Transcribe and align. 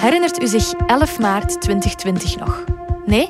Herinnert 0.00 0.42
u 0.42 0.46
zich 0.46 0.72
11 0.86 1.18
maart 1.18 1.60
2020 1.60 2.38
nog? 2.38 2.64
Nee? 3.06 3.26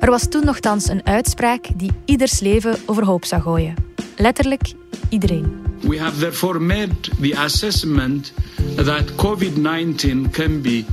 Er 0.00 0.10
was 0.10 0.28
toen 0.28 0.44
nogthans 0.44 0.88
een 0.88 1.06
uitspraak 1.06 1.66
die 1.76 1.90
ieders 2.04 2.40
leven 2.40 2.76
overhoop 2.86 3.24
zou 3.24 3.42
gooien. 3.42 3.74
Letterlijk 4.16 4.72
iedereen. 5.08 5.62
We 5.80 5.98
have 6.00 6.18
therefore 6.18 6.58
made 6.58 6.94
the 7.20 7.38
assessment 7.38 8.32
that 8.76 9.10
COVID-19 9.10 10.30
can 10.30 10.60
be 10.60 10.84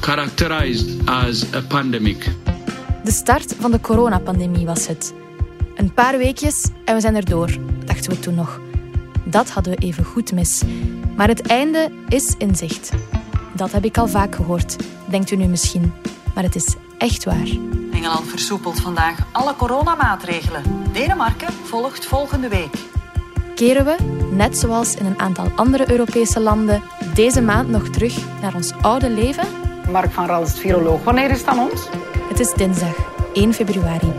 characterized 0.00 1.08
as 1.08 1.54
a 1.54 1.60
pandemic. 1.68 2.34
De 3.04 3.10
start 3.10 3.54
van 3.58 3.70
de 3.70 3.80
coronapandemie 3.80 4.66
was 4.66 4.86
het. 4.86 5.14
Een 5.76 5.94
paar 5.94 6.18
weekjes 6.18 6.68
en 6.84 6.94
we 6.94 7.00
zijn 7.00 7.16
erdoor, 7.16 7.50
dachten 7.84 8.10
we 8.10 8.18
toen 8.18 8.34
nog. 8.34 8.60
Dat 9.24 9.50
hadden 9.50 9.72
we 9.72 9.78
even 9.86 10.04
goed 10.04 10.32
mis. 10.32 10.62
Maar 11.16 11.28
het 11.28 11.46
einde 11.46 11.90
is 12.08 12.34
in 12.38 12.56
zicht. 12.56 12.90
Dat 13.60 13.72
heb 13.72 13.84
ik 13.84 13.98
al 13.98 14.08
vaak 14.08 14.34
gehoord, 14.34 14.76
denkt 15.04 15.30
u 15.30 15.36
nu 15.36 15.46
misschien. 15.46 15.92
Maar 16.34 16.44
het 16.44 16.54
is 16.54 16.74
echt 16.98 17.24
waar. 17.24 17.48
Engeland 17.92 18.28
versoepelt 18.28 18.80
vandaag 18.80 19.18
alle 19.32 19.56
coronamaatregelen. 19.56 20.62
Denemarken 20.92 21.52
volgt 21.52 22.06
volgende 22.06 22.48
week. 22.48 22.74
Keren 23.54 23.84
we, 23.84 23.96
net 24.30 24.58
zoals 24.58 24.94
in 24.94 25.06
een 25.06 25.18
aantal 25.18 25.46
andere 25.56 25.90
Europese 25.90 26.40
landen, 26.40 26.82
deze 27.14 27.40
maand 27.40 27.68
nog 27.68 27.88
terug 27.88 28.40
naar 28.40 28.54
ons 28.54 28.72
oude 28.80 29.10
leven? 29.10 29.46
Mark 29.90 30.12
van 30.12 30.26
Ralst, 30.26 30.58
viroloog. 30.58 31.04
Wanneer 31.04 31.30
is 31.30 31.38
het 31.38 31.46
aan 31.46 31.70
ons? 31.70 31.88
Het 32.28 32.40
is 32.40 32.52
dinsdag, 32.52 32.96
1 33.32 33.54
februari. 33.54 34.12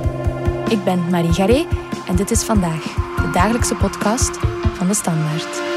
Ik 0.70 0.84
ben 0.84 1.10
Marie 1.10 1.34
Garé 1.34 1.66
en 2.08 2.16
dit 2.16 2.32
is 2.32 2.44
vandaag 2.44 2.84
de 3.16 3.30
dagelijkse 3.34 3.76
podcast 3.76 4.38
van 4.74 4.88
de 4.88 4.94
Standaard. 4.94 5.71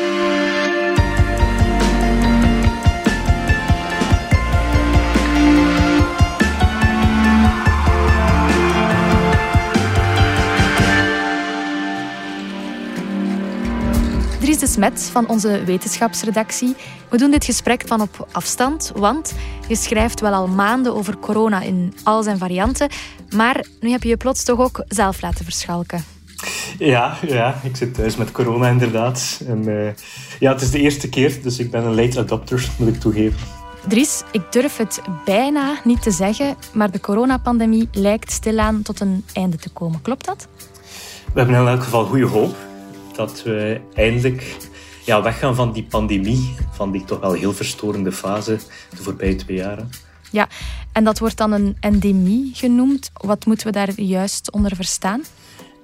Smet 14.74 15.08
van 15.12 15.28
onze 15.28 15.64
wetenschapsredactie. 15.64 16.76
We 17.10 17.16
doen 17.18 17.30
dit 17.30 17.44
gesprek 17.44 17.82
van 17.86 18.00
op 18.00 18.28
afstand, 18.32 18.92
want 18.94 19.34
je 19.68 19.76
schrijft 19.76 20.20
wel 20.20 20.32
al 20.32 20.46
maanden 20.46 20.94
over 20.94 21.16
corona 21.18 21.60
in 21.60 21.94
al 22.02 22.22
zijn 22.22 22.38
varianten, 22.38 22.88
maar 23.34 23.64
nu 23.80 23.90
heb 23.90 24.02
je 24.02 24.08
je 24.08 24.16
plots 24.16 24.44
toch 24.44 24.58
ook 24.58 24.84
zelf 24.88 25.20
laten 25.22 25.44
verschalken. 25.44 26.04
Ja, 26.78 27.16
ja, 27.26 27.60
ik 27.62 27.76
zit 27.76 27.94
thuis 27.94 28.16
met 28.16 28.32
corona 28.32 28.68
inderdaad. 28.68 29.40
En, 29.46 29.68
uh, 29.68 29.88
ja, 30.38 30.52
het 30.52 30.62
is 30.62 30.70
de 30.70 30.80
eerste 30.80 31.08
keer, 31.08 31.42
dus 31.42 31.58
ik 31.58 31.70
ben 31.70 31.84
een 31.84 31.94
late 31.94 32.18
adopter, 32.18 32.68
moet 32.78 32.88
ik 32.88 33.00
toegeven. 33.00 33.38
Dries, 33.88 34.22
ik 34.32 34.52
durf 34.52 34.76
het 34.76 35.00
bijna 35.24 35.80
niet 35.84 36.02
te 36.02 36.10
zeggen, 36.10 36.56
maar 36.72 36.90
de 36.90 37.00
coronapandemie 37.00 37.88
lijkt 37.92 38.32
stilaan 38.32 38.82
tot 38.82 39.00
een 39.00 39.24
einde 39.32 39.56
te 39.56 39.70
komen. 39.70 40.02
Klopt 40.02 40.24
dat? 40.24 40.48
We 41.32 41.40
hebben 41.40 41.60
in 41.60 41.66
elk 41.66 41.82
geval 41.82 42.04
goede 42.04 42.26
hoop 42.26 42.56
dat 43.16 43.42
we 43.42 43.80
eindelijk 43.94 44.56
ja, 45.04 45.22
weggaan 45.22 45.54
van 45.54 45.72
die 45.72 45.84
pandemie, 45.84 46.54
van 46.72 46.90
die 46.90 47.04
toch 47.04 47.20
wel 47.20 47.32
heel 47.32 47.52
verstorende 47.52 48.12
fase 48.12 48.58
de 48.90 49.02
voorbije 49.02 49.36
twee 49.36 49.56
jaren. 49.56 49.90
Ja, 50.30 50.48
en 50.92 51.04
dat 51.04 51.18
wordt 51.18 51.36
dan 51.36 51.52
een 51.52 51.76
endemie 51.80 52.50
genoemd. 52.54 53.10
Wat 53.12 53.46
moeten 53.46 53.66
we 53.66 53.72
daar 53.72 54.00
juist 54.00 54.50
onder 54.50 54.76
verstaan? 54.76 55.22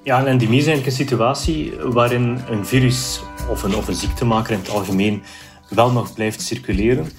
Ja, 0.02 0.20
een 0.20 0.26
endemie 0.26 0.58
is 0.58 0.66
eigenlijk 0.66 0.86
een 0.86 1.06
situatie 1.06 1.72
waarin 1.76 2.40
een 2.48 2.66
virus 2.66 3.20
of 3.48 3.62
een, 3.62 3.74
of 3.74 3.88
een 3.88 3.94
ziektemaker 3.94 4.52
in 4.52 4.58
het 4.58 4.70
algemeen 4.70 5.22
wel 5.68 5.92
nog 5.92 6.14
blijft 6.14 6.42
circuleren, 6.42 7.10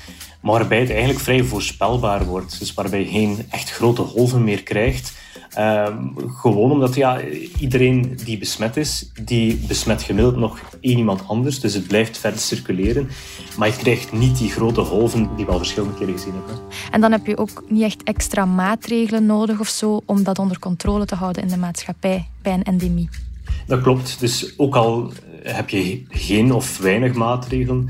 maar 0.41 0.51
waarbij 0.51 0.79
het 0.79 0.89
eigenlijk 0.89 1.19
vrij 1.19 1.43
voorspelbaar 1.43 2.25
wordt. 2.25 2.59
Dus 2.59 2.73
waarbij 2.73 2.99
je 2.99 3.07
geen 3.07 3.45
echt 3.49 3.71
grote 3.71 4.01
golven 4.01 4.43
meer 4.43 4.63
krijgt, 4.63 5.13
Ehm, 5.53 6.07
gewoon 6.15 6.71
omdat 6.71 6.95
ja, 6.95 7.21
iedereen 7.59 8.17
die 8.25 8.37
besmet 8.37 8.77
is, 8.77 9.11
die 9.21 9.55
besmet 9.67 10.03
gemiddeld 10.03 10.35
nog 10.35 10.59
één 10.81 10.97
iemand 10.97 11.27
anders. 11.27 11.59
Dus 11.59 11.73
het 11.73 11.87
blijft 11.87 12.17
verder 12.17 12.39
circuleren. 12.39 13.09
Maar 13.57 13.67
je 13.67 13.75
krijgt 13.75 14.11
niet 14.11 14.37
die 14.37 14.49
grote 14.49 14.81
golven 14.81 15.29
die 15.35 15.45
we 15.45 15.51
al 15.51 15.57
verschillende 15.57 15.97
keren 15.97 16.13
gezien 16.13 16.33
hebben. 16.33 16.63
En 16.91 17.01
dan 17.01 17.11
heb 17.11 17.25
je 17.25 17.37
ook 17.37 17.63
niet 17.67 17.83
echt 17.83 18.03
extra 18.03 18.45
maatregelen 18.45 19.25
nodig 19.25 19.59
of 19.59 19.67
zo 19.67 20.01
om 20.05 20.23
dat 20.23 20.39
onder 20.39 20.59
controle 20.59 21.05
te 21.05 21.15
houden 21.15 21.41
in 21.41 21.47
de 21.47 21.57
maatschappij 21.57 22.27
bij 22.41 22.53
een 22.53 22.63
endemie. 22.63 23.09
Dat 23.67 23.81
klopt. 23.81 24.19
Dus 24.19 24.53
ook 24.57 24.75
al 24.75 25.11
heb 25.43 25.69
je 25.69 26.03
geen 26.09 26.53
of 26.53 26.77
weinig 26.77 27.13
maatregelen, 27.13 27.89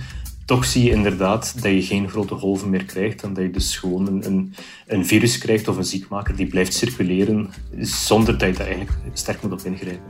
toch 0.51 0.65
zie 0.65 0.83
je 0.83 0.91
inderdaad 0.91 1.53
dat 1.61 1.71
je 1.71 1.81
geen 1.81 2.09
grote 2.09 2.35
golven 2.35 2.69
meer 2.69 2.85
krijgt 2.85 3.23
en 3.23 3.33
dat 3.33 3.43
je 3.43 3.51
dus 3.51 3.77
gewoon 3.77 4.07
een, 4.07 4.53
een, 4.87 5.05
virus 5.05 5.37
krijgt 5.37 5.67
of 5.67 5.77
een 5.77 5.83
ziekmaker 5.83 6.35
die 6.35 6.47
blijft 6.47 6.73
circuleren 6.73 7.49
zonder 7.79 8.37
dat 8.37 8.49
je 8.49 8.55
daar 8.55 8.67
eigenlijk 8.67 8.97
sterk 9.13 9.41
moet 9.41 9.51
op 9.51 9.61
ingrijpen. 9.61 10.03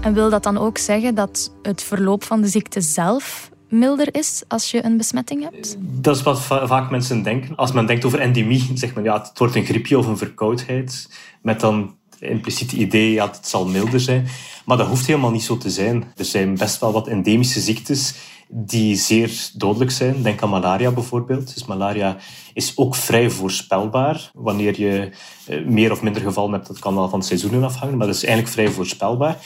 En 0.00 0.14
wil 0.14 0.30
dat 0.30 0.42
dan 0.42 0.58
ook 0.58 0.78
zeggen 0.78 1.14
dat 1.14 1.52
het 1.62 1.82
verloop 1.82 2.24
van 2.24 2.40
de 2.40 2.48
ziekte 2.48 2.80
zelf 2.80 3.50
milder 3.68 4.14
is 4.14 4.42
als 4.48 4.70
je 4.70 4.84
een 4.84 4.96
besmetting 4.96 5.42
hebt? 5.50 5.76
Dat 5.78 6.16
is 6.16 6.22
wat 6.22 6.40
vaak 6.42 6.90
mensen 6.90 7.22
denken. 7.22 7.56
Als 7.56 7.72
men 7.72 7.86
denkt 7.86 8.04
over 8.04 8.20
endemie, 8.20 8.70
zegt 8.74 8.94
men 8.94 9.04
ja, 9.04 9.18
het 9.18 9.38
wordt 9.38 9.54
een 9.54 9.64
griepje 9.64 9.98
of 9.98 10.06
een 10.06 10.18
verkoudheid. 10.18 11.08
Met 11.40 11.60
dan 11.60 11.94
impliciete 12.18 12.76
idee, 12.76 13.12
ja, 13.12 13.26
het 13.26 13.48
zal 13.48 13.66
milder 13.66 14.00
zijn. 14.00 14.26
Maar 14.64 14.76
dat 14.76 14.86
hoeft 14.86 15.06
helemaal 15.06 15.30
niet 15.30 15.42
zo 15.42 15.56
te 15.56 15.70
zijn. 15.70 16.04
Er 16.16 16.24
zijn 16.24 16.56
best 16.56 16.80
wel 16.80 16.92
wat 16.92 17.08
endemische 17.08 17.60
ziektes 17.60 18.14
die 18.54 18.96
zeer 18.96 19.50
dodelijk 19.54 19.90
zijn. 19.90 20.22
Denk 20.22 20.42
aan 20.42 20.48
malaria 20.48 20.90
bijvoorbeeld. 20.90 21.54
Dus 21.54 21.64
malaria 21.64 22.16
is 22.54 22.72
ook 22.76 22.94
vrij 22.94 23.30
voorspelbaar. 23.30 24.30
Wanneer 24.34 24.80
je 24.80 25.10
eh, 25.46 25.64
meer 25.64 25.92
of 25.92 26.02
minder 26.02 26.22
gevallen 26.22 26.52
hebt, 26.52 26.66
dat 26.66 26.78
kan 26.78 26.94
wel 26.94 27.08
van 27.08 27.22
seizoenen 27.22 27.64
afhangen, 27.64 27.96
maar 27.96 28.06
dat 28.06 28.16
is 28.16 28.24
eigenlijk 28.24 28.54
vrij 28.54 28.70
voorspelbaar. 28.70 29.38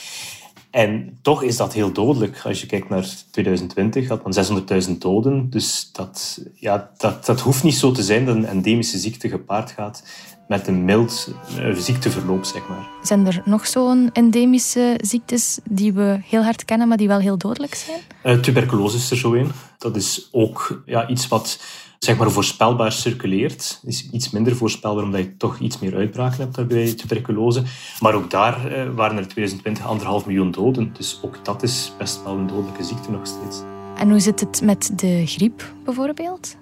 En 0.77 1.17
toch 1.21 1.43
is 1.43 1.57
dat 1.57 1.73
heel 1.73 1.91
dodelijk. 1.91 2.41
Als 2.43 2.61
je 2.61 2.67
kijkt 2.67 2.89
naar 2.89 3.05
2020, 3.31 4.07
had 4.07 4.23
men 4.23 4.85
600.000 4.87 4.97
doden. 4.97 5.49
Dus 5.49 5.89
dat, 5.91 6.41
ja, 6.53 6.91
dat, 6.97 7.25
dat 7.25 7.39
hoeft 7.39 7.63
niet 7.63 7.75
zo 7.75 7.91
te 7.91 8.03
zijn 8.03 8.25
dat 8.25 8.35
een 8.35 8.45
endemische 8.45 8.97
ziekte 8.97 9.29
gepaard 9.29 9.71
gaat 9.71 10.03
met 10.47 10.67
een 10.67 10.85
mild 10.85 11.33
eh, 11.57 11.75
ziekteverloop, 11.75 12.45
zeg 12.45 12.67
maar. 12.67 12.87
Zijn 13.03 13.25
er 13.25 13.41
nog 13.45 13.67
zo'n 13.67 14.09
endemische 14.13 14.93
ziektes 15.01 15.59
die 15.69 15.93
we 15.93 16.19
heel 16.23 16.43
hard 16.43 16.65
kennen, 16.65 16.87
maar 16.87 16.97
die 16.97 17.07
wel 17.07 17.19
heel 17.19 17.37
dodelijk 17.37 17.75
zijn? 17.75 17.99
Uh, 18.23 18.41
tuberculose 18.41 18.97
is 18.97 19.11
er 19.11 19.17
zo 19.17 19.33
een. 19.33 19.51
Dat 19.77 19.95
is 19.95 20.29
ook 20.31 20.81
ja, 20.85 21.07
iets 21.07 21.27
wat 21.27 21.59
zeg 21.99 22.17
maar, 22.17 22.31
voorspelbaar 22.31 22.91
circuleert. 22.91 23.81
Is 23.85 24.09
iets 24.11 24.29
minder 24.29 24.55
voorspelbaar 24.55 25.03
omdat 25.03 25.21
je 25.21 25.37
toch 25.37 25.59
iets 25.59 25.79
meer 25.79 25.95
uitbraken 25.95 26.39
hebt 26.39 26.67
bij 26.67 26.93
tuberculose. 26.93 27.63
Maar 27.99 28.13
ook 28.13 28.29
daar 28.29 28.71
uh, 28.71 28.95
waren 28.95 29.15
er 29.15 29.21
in 29.21 29.27
2020 29.27 29.85
anderhalf 29.85 30.25
miljoen 30.25 30.51
doden. 30.51 30.93
Dus 30.93 31.19
ook 31.23 31.45
dat 31.45 31.63
is 31.63 31.91
best 31.97 32.23
wel 32.23 32.37
een 32.37 32.47
dodelijke 32.47 32.83
ziekte 32.83 33.11
nog 33.11 33.27
steeds. 33.27 33.61
En 33.97 34.09
hoe 34.09 34.19
zit 34.19 34.39
het 34.39 34.61
met 34.61 34.91
de 34.95 35.23
griep 35.25 35.73
bijvoorbeeld? 35.85 36.55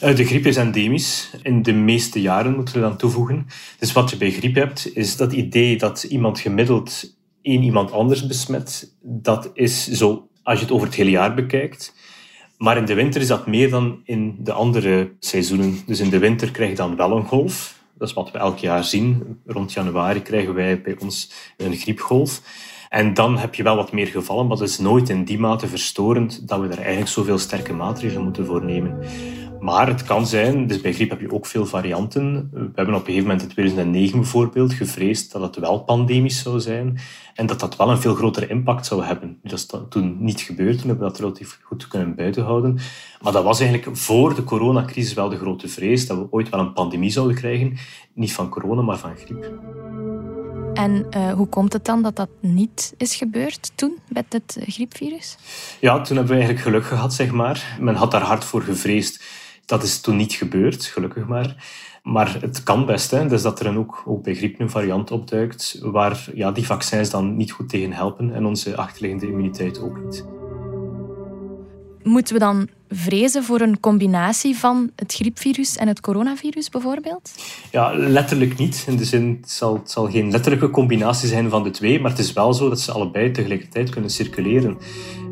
Eh, 0.00 0.16
de 0.16 0.24
griep 0.24 0.46
is 0.46 0.56
endemisch. 0.56 1.30
In 1.42 1.62
de 1.62 1.72
meeste 1.72 2.20
jaren 2.20 2.54
moeten 2.54 2.74
we 2.74 2.80
dan 2.80 2.96
toevoegen. 2.96 3.46
Dus 3.78 3.92
wat 3.92 4.10
je 4.10 4.16
bij 4.16 4.30
griep 4.30 4.54
hebt, 4.54 4.96
is 4.96 5.16
dat 5.16 5.32
idee 5.32 5.78
dat 5.78 6.02
iemand 6.02 6.40
gemiddeld 6.40 7.14
één 7.42 7.62
iemand 7.62 7.92
anders 7.92 8.26
besmet. 8.26 8.94
Dat 9.02 9.50
is 9.54 9.88
zo 9.88 10.28
als 10.42 10.58
je 10.58 10.64
het 10.64 10.74
over 10.74 10.86
het 10.86 10.96
hele 10.96 11.10
jaar 11.10 11.34
bekijkt. 11.34 11.94
Maar 12.58 12.76
in 12.76 12.84
de 12.84 12.94
winter 12.94 13.20
is 13.20 13.26
dat 13.26 13.46
meer 13.46 13.70
dan 13.70 14.00
in 14.04 14.36
de 14.38 14.52
andere 14.52 15.12
seizoenen. 15.18 15.78
Dus 15.86 16.00
in 16.00 16.10
de 16.10 16.18
winter 16.18 16.50
krijg 16.50 16.70
je 16.70 16.76
dan 16.76 16.96
wel 16.96 17.16
een 17.16 17.26
golf. 17.26 17.78
Dat 17.98 18.08
is 18.08 18.14
wat 18.14 18.30
we 18.30 18.38
elk 18.38 18.58
jaar 18.58 18.84
zien. 18.84 19.40
Rond 19.46 19.72
januari 19.72 20.22
krijgen 20.22 20.54
wij 20.54 20.80
bij 20.80 20.96
ons 20.98 21.32
een 21.56 21.76
griepgolf. 21.76 22.40
En 22.88 23.14
dan 23.14 23.38
heb 23.38 23.54
je 23.54 23.62
wel 23.62 23.76
wat 23.76 23.92
meer 23.92 24.06
gevallen, 24.06 24.46
maar 24.46 24.56
dat 24.56 24.68
is 24.68 24.78
nooit 24.78 25.08
in 25.08 25.24
die 25.24 25.38
mate 25.38 25.66
verstorend 25.66 26.48
dat 26.48 26.60
we 26.60 26.68
er 26.68 26.78
eigenlijk 26.78 27.08
zoveel 27.08 27.38
sterke 27.38 27.72
maatregelen 27.72 28.24
moeten 28.24 28.46
voor 28.46 28.64
nemen. 28.64 28.98
Maar 29.60 29.86
het 29.86 30.02
kan 30.02 30.26
zijn, 30.26 30.66
dus 30.66 30.80
bij 30.80 30.92
griep 30.92 31.10
heb 31.10 31.20
je 31.20 31.32
ook 31.32 31.46
veel 31.46 31.66
varianten. 31.66 32.48
We 32.52 32.70
hebben 32.74 32.94
op 32.94 33.00
een 33.00 33.06
gegeven 33.06 33.22
moment 33.22 33.42
in 33.42 33.48
2009 33.48 34.20
bijvoorbeeld 34.20 34.72
gevreesd 34.72 35.32
dat 35.32 35.42
het 35.42 35.56
wel 35.56 35.82
pandemisch 35.82 36.42
zou 36.42 36.60
zijn 36.60 36.98
en 37.34 37.46
dat 37.46 37.60
dat 37.60 37.76
wel 37.76 37.90
een 37.90 38.00
veel 38.00 38.14
grotere 38.14 38.46
impact 38.46 38.86
zou 38.86 39.04
hebben. 39.04 39.38
Dat 39.42 39.52
is 39.52 39.66
toen 39.88 40.16
niet 40.18 40.40
gebeurd, 40.40 40.78
toen 40.78 40.88
hebben 40.88 41.06
we 41.06 41.12
dat 41.12 41.20
relatief 41.20 41.58
goed 41.62 41.88
kunnen 41.88 42.14
buitenhouden. 42.14 42.78
Maar 43.20 43.32
dat 43.32 43.44
was 43.44 43.60
eigenlijk 43.60 43.96
voor 43.96 44.34
de 44.34 44.44
coronacrisis 44.44 45.14
wel 45.14 45.28
de 45.28 45.36
grote 45.36 45.68
vrees 45.68 46.06
dat 46.06 46.18
we 46.18 46.26
ooit 46.30 46.48
wel 46.48 46.60
een 46.60 46.72
pandemie 46.72 47.10
zouden 47.10 47.36
krijgen. 47.36 47.76
Niet 48.14 48.32
van 48.32 48.48
corona, 48.48 48.82
maar 48.82 48.98
van 48.98 49.16
griep. 49.16 49.52
En 50.74 51.06
uh, 51.16 51.32
hoe 51.32 51.46
komt 51.46 51.72
het 51.72 51.84
dan 51.84 52.02
dat 52.02 52.16
dat 52.16 52.28
niet 52.40 52.94
is 52.96 53.14
gebeurd 53.14 53.72
toen 53.74 53.98
met 54.08 54.24
het 54.28 54.58
griepvirus? 54.66 55.36
Ja, 55.80 56.00
toen 56.00 56.16
hebben 56.16 56.36
we 56.36 56.40
eigenlijk 56.42 56.68
geluk 56.68 56.84
gehad, 56.84 57.14
zeg 57.14 57.30
maar. 57.30 57.76
Men 57.80 57.94
had 57.94 58.10
daar 58.10 58.22
hard 58.22 58.44
voor 58.44 58.62
gevreesd. 58.62 59.24
Dat 59.66 59.82
is 59.82 60.00
toen 60.00 60.16
niet 60.16 60.32
gebeurd, 60.32 60.84
gelukkig 60.84 61.26
maar. 61.26 61.56
Maar 62.02 62.36
het 62.40 62.62
kan 62.62 62.86
best, 62.86 63.10
hè. 63.10 63.26
dus 63.26 63.42
dat 63.42 63.58
er 63.58 63.64
dan 63.64 63.78
ook, 63.78 64.02
ook 64.06 64.22
bij 64.22 64.34
griep 64.34 64.60
een 64.60 64.70
variant 64.70 65.10
opduikt 65.10 65.78
waar 65.82 66.28
ja, 66.34 66.52
die 66.52 66.66
vaccins 66.66 67.10
dan 67.10 67.36
niet 67.36 67.52
goed 67.52 67.68
tegen 67.68 67.92
helpen 67.92 68.34
en 68.34 68.44
onze 68.44 68.76
achterliggende 68.76 69.26
immuniteit 69.26 69.80
ook 69.80 70.04
niet. 70.04 70.24
Moeten 72.02 72.34
we 72.34 72.40
dan 72.40 72.68
vrezen 72.88 73.44
voor 73.44 73.60
een 73.60 73.80
combinatie 73.80 74.56
van 74.56 74.90
het 74.96 75.14
griepvirus 75.14 75.76
en 75.76 75.88
het 75.88 76.00
coronavirus 76.00 76.68
bijvoorbeeld? 76.68 77.30
Ja, 77.70 77.94
letterlijk 77.94 78.58
niet. 78.58 78.84
In 78.86 78.96
de 78.96 79.04
zin, 79.04 79.38
het 79.40 79.50
zal, 79.50 79.74
het 79.74 79.90
zal 79.90 80.10
geen 80.10 80.30
letterlijke 80.30 80.70
combinatie 80.70 81.28
zijn 81.28 81.50
van 81.50 81.62
de 81.62 81.70
twee, 81.70 82.00
maar 82.00 82.10
het 82.10 82.20
is 82.20 82.32
wel 82.32 82.54
zo 82.54 82.68
dat 82.68 82.80
ze 82.80 82.92
allebei 82.92 83.30
tegelijkertijd 83.30 83.90
kunnen 83.90 84.10
circuleren. 84.10 84.78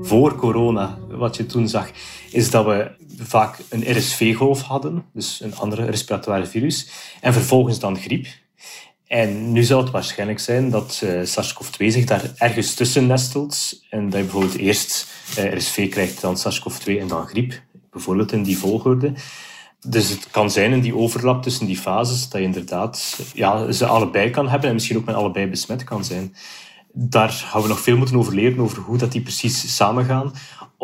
Voor 0.02 0.34
corona, 0.34 0.98
wat 1.08 1.36
je 1.36 1.46
toen 1.46 1.69
zag, 1.69 1.90
is 2.34 2.50
dat 2.50 2.64
we 2.64 2.90
vaak 3.19 3.58
een 3.69 3.98
RSV-golf 3.98 4.62
hadden, 4.62 5.04
dus 5.12 5.40
een 5.40 5.56
andere 5.56 5.84
respiratoire 5.84 6.46
virus, 6.46 6.88
en 7.20 7.32
vervolgens 7.32 7.78
dan 7.78 7.98
griep. 7.98 8.26
En 9.06 9.52
nu 9.52 9.62
zou 9.62 9.82
het 9.82 9.90
waarschijnlijk 9.90 10.38
zijn 10.38 10.70
dat 10.70 11.00
uh, 11.04 11.25
SARS-CoV-2 11.25 11.86
zich 11.86 12.04
daar 12.04 12.32
ergens 12.36 12.75
tussen 12.75 13.06
nestelt 13.06 13.81
en 13.90 14.04
dat 14.04 14.19
je 14.19 14.25
bijvoorbeeld 14.25 14.56
eerst 14.56 15.06
uh, 15.38 15.56
RSV 15.56 15.90
krijgt, 15.90 16.20
dan 16.20 16.36
SARS-CoV-2 16.36 16.84
en 16.84 17.08
dan 17.08 17.26
griep, 17.26 17.62
bijvoorbeeld 17.90 18.32
in 18.32 18.42
die 18.42 18.58
volgorde. 18.58 19.12
Dus 19.86 20.08
het 20.08 20.31
kan 20.31 20.50
zijn 20.50 20.72
in 20.72 20.81
die 20.81 20.96
overlap 20.96 21.42
tussen 21.42 21.66
die 21.66 21.78
fases 21.78 22.28
dat 22.28 22.40
je 22.40 22.46
inderdaad 22.46 23.20
ja, 23.34 23.72
ze 23.72 23.86
allebei 23.86 24.31
kan 24.31 24.48
hebben 24.48 24.69
en 24.69 24.75
misschien 24.75 24.96
ook 24.96 25.04
met 25.04 25.14
allebei 25.14 25.46
besmet 25.46 25.84
kan 25.84 26.04
zijn. 26.04 26.34
Daar 26.92 27.31
gaan 27.31 27.62
we 27.62 27.69
nog 27.69 27.81
veel 27.81 27.96
moeten 27.96 28.16
over 28.16 28.34
leren, 28.34 28.60
over 28.60 28.82
hoe 28.82 28.98
dat 28.98 29.12
die 29.12 29.22
precies 29.22 29.76
samengaan 29.76 30.32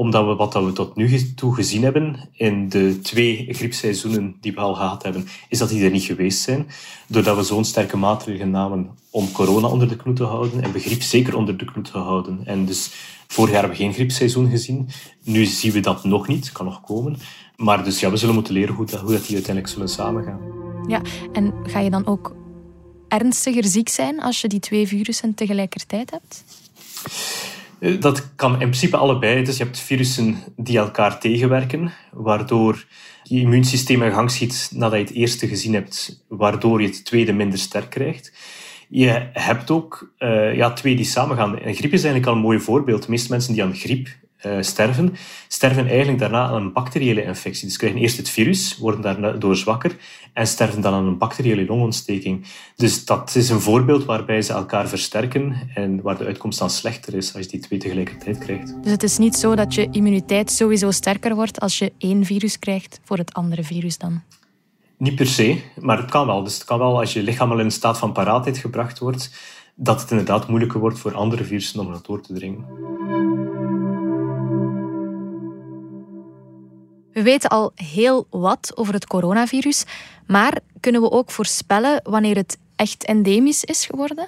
omdat 0.01 0.27
we 0.27 0.35
wat 0.35 0.55
we 0.55 0.73
tot 0.73 0.97
nu 0.97 1.35
toe 1.35 1.55
gezien 1.55 1.83
hebben 1.83 2.29
in 2.33 2.69
de 2.69 2.99
twee 3.03 3.47
griepseizoenen 3.51 4.37
die 4.41 4.53
we 4.53 4.61
al 4.61 4.75
gehad 4.75 5.03
hebben, 5.03 5.29
is 5.49 5.59
dat 5.59 5.69
die 5.69 5.85
er 5.85 5.91
niet 5.91 6.03
geweest 6.03 6.41
zijn. 6.41 6.67
Doordat 7.07 7.37
we 7.37 7.43
zo'n 7.43 7.65
sterke 7.65 7.97
maatregelen 7.97 8.51
namen 8.51 8.91
om 9.11 9.33
corona 9.33 9.69
onder 9.69 9.89
de 9.89 9.97
knoet 9.97 10.17
te 10.17 10.25
houden 10.25 10.63
en 10.63 10.81
griep 10.81 11.03
zeker 11.03 11.37
onder 11.37 11.57
de 11.57 11.65
knoet 11.65 11.91
te 11.91 11.99
houden. 11.99 12.41
En 12.45 12.65
dus 12.65 12.91
vorig 13.27 13.51
jaar 13.51 13.61
hebben 13.61 13.79
we 13.79 13.85
geen 13.85 13.95
griepseizoen 13.95 14.51
gezien. 14.51 14.89
Nu 15.23 15.45
zien 15.45 15.73
we 15.73 15.81
dat 15.81 16.05
nog 16.05 16.29
niet, 16.29 16.53
kan 16.53 16.65
nog 16.65 16.81
komen. 16.81 17.17
Maar 17.57 17.85
dus 17.85 18.01
ja, 18.01 18.11
we 18.11 18.17
zullen 18.17 18.35
moeten 18.35 18.55
leren 18.55 18.75
hoe 18.75 18.87
dat, 18.87 19.01
hoe 19.01 19.13
dat 19.13 19.27
die 19.27 19.35
uiteindelijk 19.35 19.75
zullen 19.75 19.89
samengaan. 19.89 20.41
Ja, 20.87 21.03
en 21.33 21.53
ga 21.63 21.79
je 21.79 21.91
dan 21.91 22.07
ook 22.07 22.35
ernstiger 23.09 23.65
ziek 23.65 23.89
zijn 23.89 24.21
als 24.21 24.41
je 24.41 24.49
die 24.49 24.61
twee 24.61 24.87
virussen 24.87 25.35
tegelijkertijd 25.35 26.11
hebt? 26.11 26.45
Eh, 27.81 28.01
dat 28.01 28.35
kan 28.35 28.53
in 28.53 28.59
principe 28.59 28.97
allebei. 28.97 29.45
Dus 29.45 29.57
je 29.57 29.65
hebt 29.65 29.79
virussen 29.79 30.37
die 30.57 30.79
elkaar 30.79 31.21
tegenwerken, 31.21 31.93
waardoor 32.13 32.85
je 33.23 33.41
immuunsysteem 33.41 34.03
in 34.03 34.13
gang 34.13 34.31
schiet 34.31 34.71
nadat 34.75 34.99
je 34.99 35.05
het 35.05 35.15
eerste 35.15 35.49
gezien 35.49 35.75
hebt, 35.75 36.25
waardoor 36.29 36.81
je 36.81 36.87
het 36.87 37.05
tweede 37.05 37.33
minder 37.33 37.59
sterk 37.59 37.91
krijgt. 37.91 38.33
Je 38.89 39.29
hebt 39.33 39.71
ook 39.71 40.13
uh, 40.19 40.55
ja, 40.57 40.73
twee 40.73 40.97
die 40.97 41.05
samengaan. 41.05 41.59
En 41.59 41.75
griep 41.75 41.93
is 41.93 42.05
eigenlijk 42.05 42.27
al 42.27 42.33
een 42.33 42.47
mooi 42.47 42.61
voorbeeld. 42.61 43.03
De 43.03 43.11
meeste 43.11 43.31
mensen 43.31 43.53
die 43.53 43.63
aan 43.63 43.75
griep 43.75 44.09
uh, 44.47 44.57
sterven, 44.61 45.17
sterven 45.49 45.87
eigenlijk 45.87 46.19
daarna 46.19 46.47
aan 46.47 46.55
een 46.55 46.73
bacteriële 46.73 47.23
infectie. 47.23 47.67
Dus 47.67 47.77
krijgen 47.77 48.01
eerst 48.01 48.17
het 48.17 48.29
virus, 48.29 48.79
worden 48.79 49.01
daardoor 49.01 49.57
zwakker 49.57 49.97
en 50.33 50.47
sterven 50.47 50.81
dan 50.81 50.95
aan 50.95 51.07
een 51.07 51.19
bacteriële 51.19 51.65
longontsteking. 51.65 52.47
Dus 52.77 53.05
dat 53.05 53.35
is 53.35 53.49
een 53.49 53.61
voorbeeld 53.61 54.05
waarbij 54.05 54.43
ze 54.43 54.53
elkaar 54.53 54.89
versterken 54.89 55.71
en 55.75 56.03
waar 56.03 56.19
de 56.19 56.25
uitkomst 56.25 56.59
dan 56.59 56.71
slechter 56.71 57.15
is 57.15 57.35
als 57.35 57.45
je 57.45 57.51
die 57.51 57.61
twee 57.61 57.79
tegelijkertijd 57.79 58.39
krijgt. 58.39 58.83
Dus 58.83 58.93
het 58.93 59.03
is 59.03 59.19
niet 59.19 59.37
zo 59.37 59.55
dat 59.55 59.75
je 59.75 59.89
immuniteit 59.91 60.51
sowieso 60.51 60.91
sterker 60.91 61.35
wordt 61.35 61.61
als 61.61 61.79
je 61.79 61.93
één 61.99 62.25
virus 62.25 62.59
krijgt 62.59 63.01
voor 63.05 63.17
het 63.17 63.33
andere 63.33 63.63
virus 63.63 63.99
dan? 63.99 64.23
Niet 64.97 65.15
per 65.15 65.27
se, 65.27 65.61
maar 65.81 65.99
het 65.99 66.11
kan 66.11 66.27
wel. 66.27 66.43
Dus 66.43 66.55
het 66.55 66.65
kan 66.65 66.79
wel 66.79 66.99
als 66.99 67.13
je 67.13 67.23
lichaam 67.23 67.51
al 67.51 67.59
in 67.59 67.65
een 67.65 67.71
staat 67.71 67.99
van 67.99 68.13
paraatheid 68.13 68.59
gebracht 68.59 68.99
wordt, 68.99 69.31
dat 69.75 70.01
het 70.01 70.11
inderdaad 70.11 70.49
moeilijker 70.49 70.81
wordt 70.81 70.99
voor 70.99 71.15
andere 71.15 71.45
virussen 71.45 71.81
om 71.81 71.93
dat 71.93 72.07
door 72.07 72.21
te 72.21 72.33
dringen. 72.33 72.65
We 77.13 77.23
weten 77.23 77.51
al 77.51 77.73
heel 77.75 78.27
wat 78.31 78.73
over 78.75 78.95
het 78.95 79.07
coronavirus, 79.07 79.85
maar 80.27 80.59
kunnen 80.81 81.01
we 81.01 81.11
ook 81.11 81.31
voorspellen 81.31 82.01
wanneer 82.03 82.37
het 82.37 82.59
echt 82.77 83.05
endemisch 83.05 83.65
is 83.65 83.87
geworden? 83.87 84.27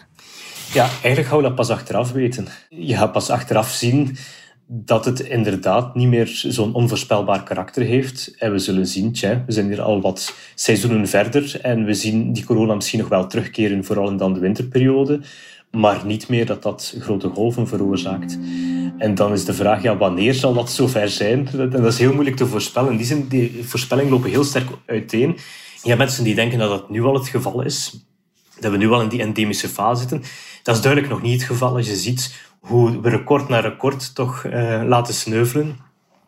Ja, 0.73 0.83
eigenlijk 0.83 1.27
gaan 1.27 1.37
we 1.37 1.43
dat 1.43 1.55
pas 1.55 1.71
achteraf 1.71 2.13
weten. 2.13 2.47
Je 2.69 2.97
gaat 2.97 3.13
pas 3.13 3.31
achteraf 3.31 3.71
zien 3.71 4.17
dat 4.67 5.05
het 5.05 5.21
inderdaad 5.21 5.95
niet 5.95 6.09
meer 6.09 6.27
zo'n 6.27 6.75
onvoorspelbaar 6.75 7.43
karakter 7.43 7.83
heeft. 7.83 8.35
En 8.39 8.53
we 8.53 8.59
zullen 8.59 8.87
zien, 8.87 9.13
tja, 9.13 9.43
we 9.47 9.53
zijn 9.53 9.67
hier 9.67 9.83
al 9.83 10.01
wat 10.01 10.35
seizoenen 10.55 11.09
verder 11.09 11.61
en 11.61 11.85
we 11.85 11.95
zien 11.95 12.33
die 12.33 12.45
corona 12.45 12.75
misschien 12.75 13.01
nog 13.01 13.09
wel 13.09 13.27
terugkeren, 13.27 13.85
vooral 13.85 14.09
in 14.09 14.17
dan 14.17 14.33
de 14.33 14.41
winterperiode 14.41 15.21
maar 15.73 16.07
niet 16.07 16.29
meer 16.29 16.47
dat 16.47 16.63
dat 16.63 16.95
grote 16.99 17.29
golven 17.29 17.69
veroorzaakt. 17.69 18.39
En 19.03 19.15
dan 19.15 19.33
is 19.33 19.45
de 19.45 19.55
vraag, 19.55 19.83
ja, 19.83 19.97
wanneer 19.97 20.35
zal 20.35 20.55
dat 20.55 20.71
zover 20.71 21.09
zijn? 21.09 21.49
En 21.49 21.71
dat 21.71 21.85
is 21.85 21.99
heel 21.99 22.13
moeilijk 22.13 22.37
te 22.37 22.47
voorspellen. 22.47 22.97
Die 22.97 23.07
zin, 23.07 23.29
die 23.29 23.65
voorspellingen 23.65 24.11
lopen 24.11 24.31
heel 24.31 24.45
sterk 24.45 24.69
uiteen. 24.87 25.39
Je 25.83 25.89
hebt 25.89 25.99
mensen 25.99 26.25
die 26.25 26.35
denken 26.35 26.59
dat 26.59 26.69
dat 26.69 26.91
nu 26.91 27.03
al 27.03 27.15
het 27.15 27.29
geval 27.29 27.63
is, 27.63 28.07
dat 28.61 28.71
we 28.71 28.77
nu 28.77 28.91
al 28.91 29.03
in 29.03 29.09
die 29.09 29.21
endemische 29.21 29.69
fase 29.69 30.01
zitten. 30.01 30.23
Dat 30.63 30.77
is 30.77 30.83
duidelijk 30.83 31.13
nog 31.13 31.23
niet 31.23 31.41
het 31.41 31.51
geval. 31.51 31.77
Als 31.77 31.87
je 31.87 31.97
ziet 31.97 32.35
hoe 32.61 33.01
we 33.01 33.09
record 33.09 33.49
na 33.49 33.61
record 33.61 34.15
toch 34.15 34.45
uh, 34.45 34.83
laten 34.87 35.15
sneuvelen. 35.15 35.77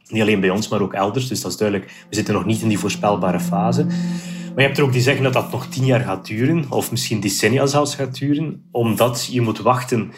Niet 0.09 0.23
alleen 0.23 0.41
bij 0.41 0.51
ons, 0.51 0.69
maar 0.69 0.81
ook 0.81 0.95
elders. 0.95 1.29
Dus 1.29 1.41
dat 1.41 1.51
is 1.51 1.57
duidelijk, 1.57 1.91
we 2.09 2.15
zitten 2.15 2.35
nog 2.35 2.45
niet 2.45 2.63
in 2.63 2.69
die 2.69 2.79
voorspelbare 2.79 3.41
fase. 3.41 3.85
Maar 3.85 4.63
je 4.63 4.69
hebt 4.69 4.79
er 4.79 4.85
ook 4.85 4.93
die 4.93 5.03
zeggen 5.03 5.25
dat 5.25 5.33
dat 5.33 5.51
nog 5.51 5.67
tien 5.67 5.85
jaar 5.85 6.01
gaat 6.01 6.27
duren, 6.27 6.65
of 6.69 6.91
misschien 6.91 7.21
decennia 7.21 7.67
zelfs 7.67 7.95
gaat 7.95 8.19
duren, 8.19 8.69
omdat 8.71 9.29
je 9.31 9.41
moet 9.41 9.59
wachten 9.59 10.13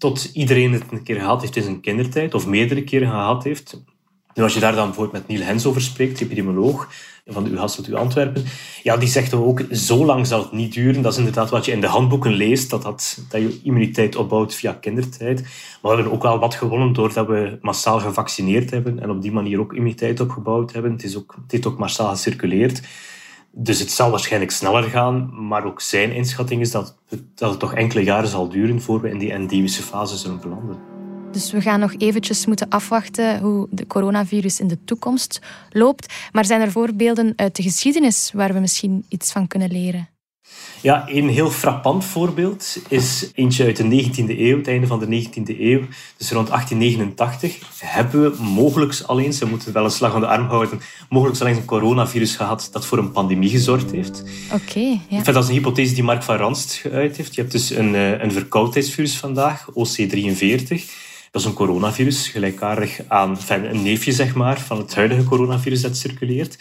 tot 0.00 0.30
iedereen 0.32 0.72
het 0.72 0.82
een 0.90 1.02
keer 1.02 1.20
gehad 1.20 1.40
heeft 1.40 1.56
in 1.56 1.62
zijn 1.62 1.80
kindertijd, 1.80 2.34
of 2.34 2.46
meerdere 2.46 2.84
keren 2.84 3.08
gehad 3.08 3.44
heeft. 3.44 3.82
Nu, 4.34 4.42
als 4.42 4.54
je 4.54 4.60
daar 4.60 4.74
dan 4.74 4.86
bijvoorbeeld 4.86 5.28
met 5.28 5.36
Niel 5.36 5.46
Hens 5.46 5.66
over 5.66 5.80
spreekt, 5.80 6.20
epidemioloog 6.20 6.88
van 7.26 7.44
de 7.44 7.50
UHAS 7.50 7.74
tot 7.74 7.94
Antwerpen, 7.94 8.44
ja, 8.82 8.96
die 8.96 9.08
zegt 9.08 9.34
ook, 9.34 9.62
zo 9.70 10.04
lang 10.04 10.26
zal 10.26 10.42
het 10.42 10.52
niet 10.52 10.72
duren. 10.72 11.02
Dat 11.02 11.12
is 11.12 11.18
inderdaad 11.18 11.50
wat 11.50 11.64
je 11.64 11.72
in 11.72 11.80
de 11.80 11.86
handboeken 11.86 12.32
leest, 12.32 12.70
dat, 12.70 12.82
dat, 12.82 13.24
dat 13.28 13.40
je 13.40 13.60
immuniteit 13.64 14.16
opbouwt 14.16 14.54
via 14.54 14.72
kindertijd. 14.72 15.40
Maar 15.40 15.90
we 15.90 15.94
hebben 15.94 16.12
ook 16.12 16.22
wel 16.22 16.38
wat 16.38 16.54
gewonnen 16.54 16.92
doordat 16.92 17.26
we 17.26 17.58
massaal 17.60 18.00
gevaccineerd 18.00 18.70
hebben 18.70 19.00
en 19.00 19.10
op 19.10 19.22
die 19.22 19.32
manier 19.32 19.60
ook 19.60 19.72
immuniteit 19.72 20.20
opgebouwd 20.20 20.72
hebben. 20.72 20.92
Het, 20.92 21.04
is 21.04 21.16
ook, 21.16 21.34
heeft 21.48 21.66
ook 21.66 21.78
massaal 21.78 22.08
gecirculeerd. 22.08 22.82
Dus 23.52 23.78
het 23.78 23.90
zal 23.90 24.10
waarschijnlijk 24.10 24.52
sneller 24.52 24.82
gaan, 24.82 25.46
maar 25.46 25.64
ook 25.64 25.80
zijn 25.80 26.12
inschatting 26.12 26.60
is 26.60 26.70
dat 26.70 26.96
het, 27.08 27.22
dat 27.34 27.50
het 27.50 27.58
toch 27.58 27.74
enkele 27.74 28.02
jaren 28.02 28.28
zal 28.28 28.48
duren 28.48 28.82
voor 28.82 29.00
we 29.00 29.10
in 29.10 29.18
die 29.18 29.32
endemische 29.32 29.82
fase 29.82 30.16
zullen 30.16 30.40
belanden. 30.40 30.78
Dus 31.30 31.52
we 31.52 31.60
gaan 31.60 31.80
nog 31.80 31.94
eventjes 31.98 32.46
moeten 32.46 32.68
afwachten 32.68 33.40
hoe 33.40 33.66
de 33.70 33.86
coronavirus 33.86 34.60
in 34.60 34.68
de 34.68 34.84
toekomst 34.84 35.40
loopt. 35.70 36.14
Maar 36.32 36.44
zijn 36.44 36.60
er 36.60 36.70
voorbeelden 36.70 37.32
uit 37.36 37.56
de 37.56 37.62
geschiedenis 37.62 38.30
waar 38.34 38.52
we 38.52 38.60
misschien 38.60 39.04
iets 39.08 39.32
van 39.32 39.46
kunnen 39.46 39.70
leren? 39.70 40.08
Ja, 40.82 41.04
een 41.06 41.28
heel 41.28 41.50
frappant 41.50 42.04
voorbeeld 42.04 42.76
is 42.88 43.30
eentje 43.34 43.64
uit 43.64 43.76
de 43.76 44.04
19e 44.04 44.38
eeuw, 44.38 44.56
het 44.56 44.68
einde 44.68 44.86
van 44.86 44.98
de 44.98 45.06
19e 45.06 45.60
eeuw, 45.60 45.80
dus 46.16 46.30
rond 46.30 46.48
1889, 46.48 47.58
hebben 47.78 48.22
we 48.22 48.42
mogelijk 48.42 49.02
alleen, 49.06 49.32
ze 49.32 49.46
moeten 49.46 49.72
wel 49.72 49.84
een 49.84 49.90
slag 49.90 50.14
aan 50.14 50.20
de 50.20 50.26
arm 50.26 50.46
houden, 50.46 50.80
mogelijk 51.08 51.40
alleen 51.40 51.56
een 51.56 51.64
coronavirus 51.64 52.36
gehad 52.36 52.68
dat 52.72 52.86
voor 52.86 52.98
een 52.98 53.12
pandemie 53.12 53.50
gezorgd 53.50 53.90
heeft. 53.90 54.24
Oké, 54.52 54.98
ja. 55.08 55.22
dat 55.22 55.42
is 55.42 55.48
een 55.48 55.54
hypothese 55.54 55.94
die 55.94 56.02
Mark 56.02 56.22
van 56.22 56.36
Ranst 56.36 56.72
geuit 56.72 57.16
heeft. 57.16 57.34
Je 57.34 57.40
hebt 57.40 57.52
dus 57.52 57.70
een, 57.70 57.94
eh, 57.94 58.20
een 58.22 58.32
verkoudheidsvirus 58.32 59.16
vandaag, 59.16 59.66
OC43. 59.74 60.84
Dat 61.30 61.42
is 61.42 61.48
een 61.48 61.54
coronavirus, 61.54 62.28
gelijkaardig 62.28 63.00
aan 63.08 63.38
een 63.48 63.82
neefje 63.82 64.12
zeg 64.12 64.34
maar, 64.34 64.60
van 64.60 64.78
het 64.78 64.94
huidige 64.94 65.24
coronavirus 65.24 65.82
dat 65.82 65.96
circuleert. 65.96 66.58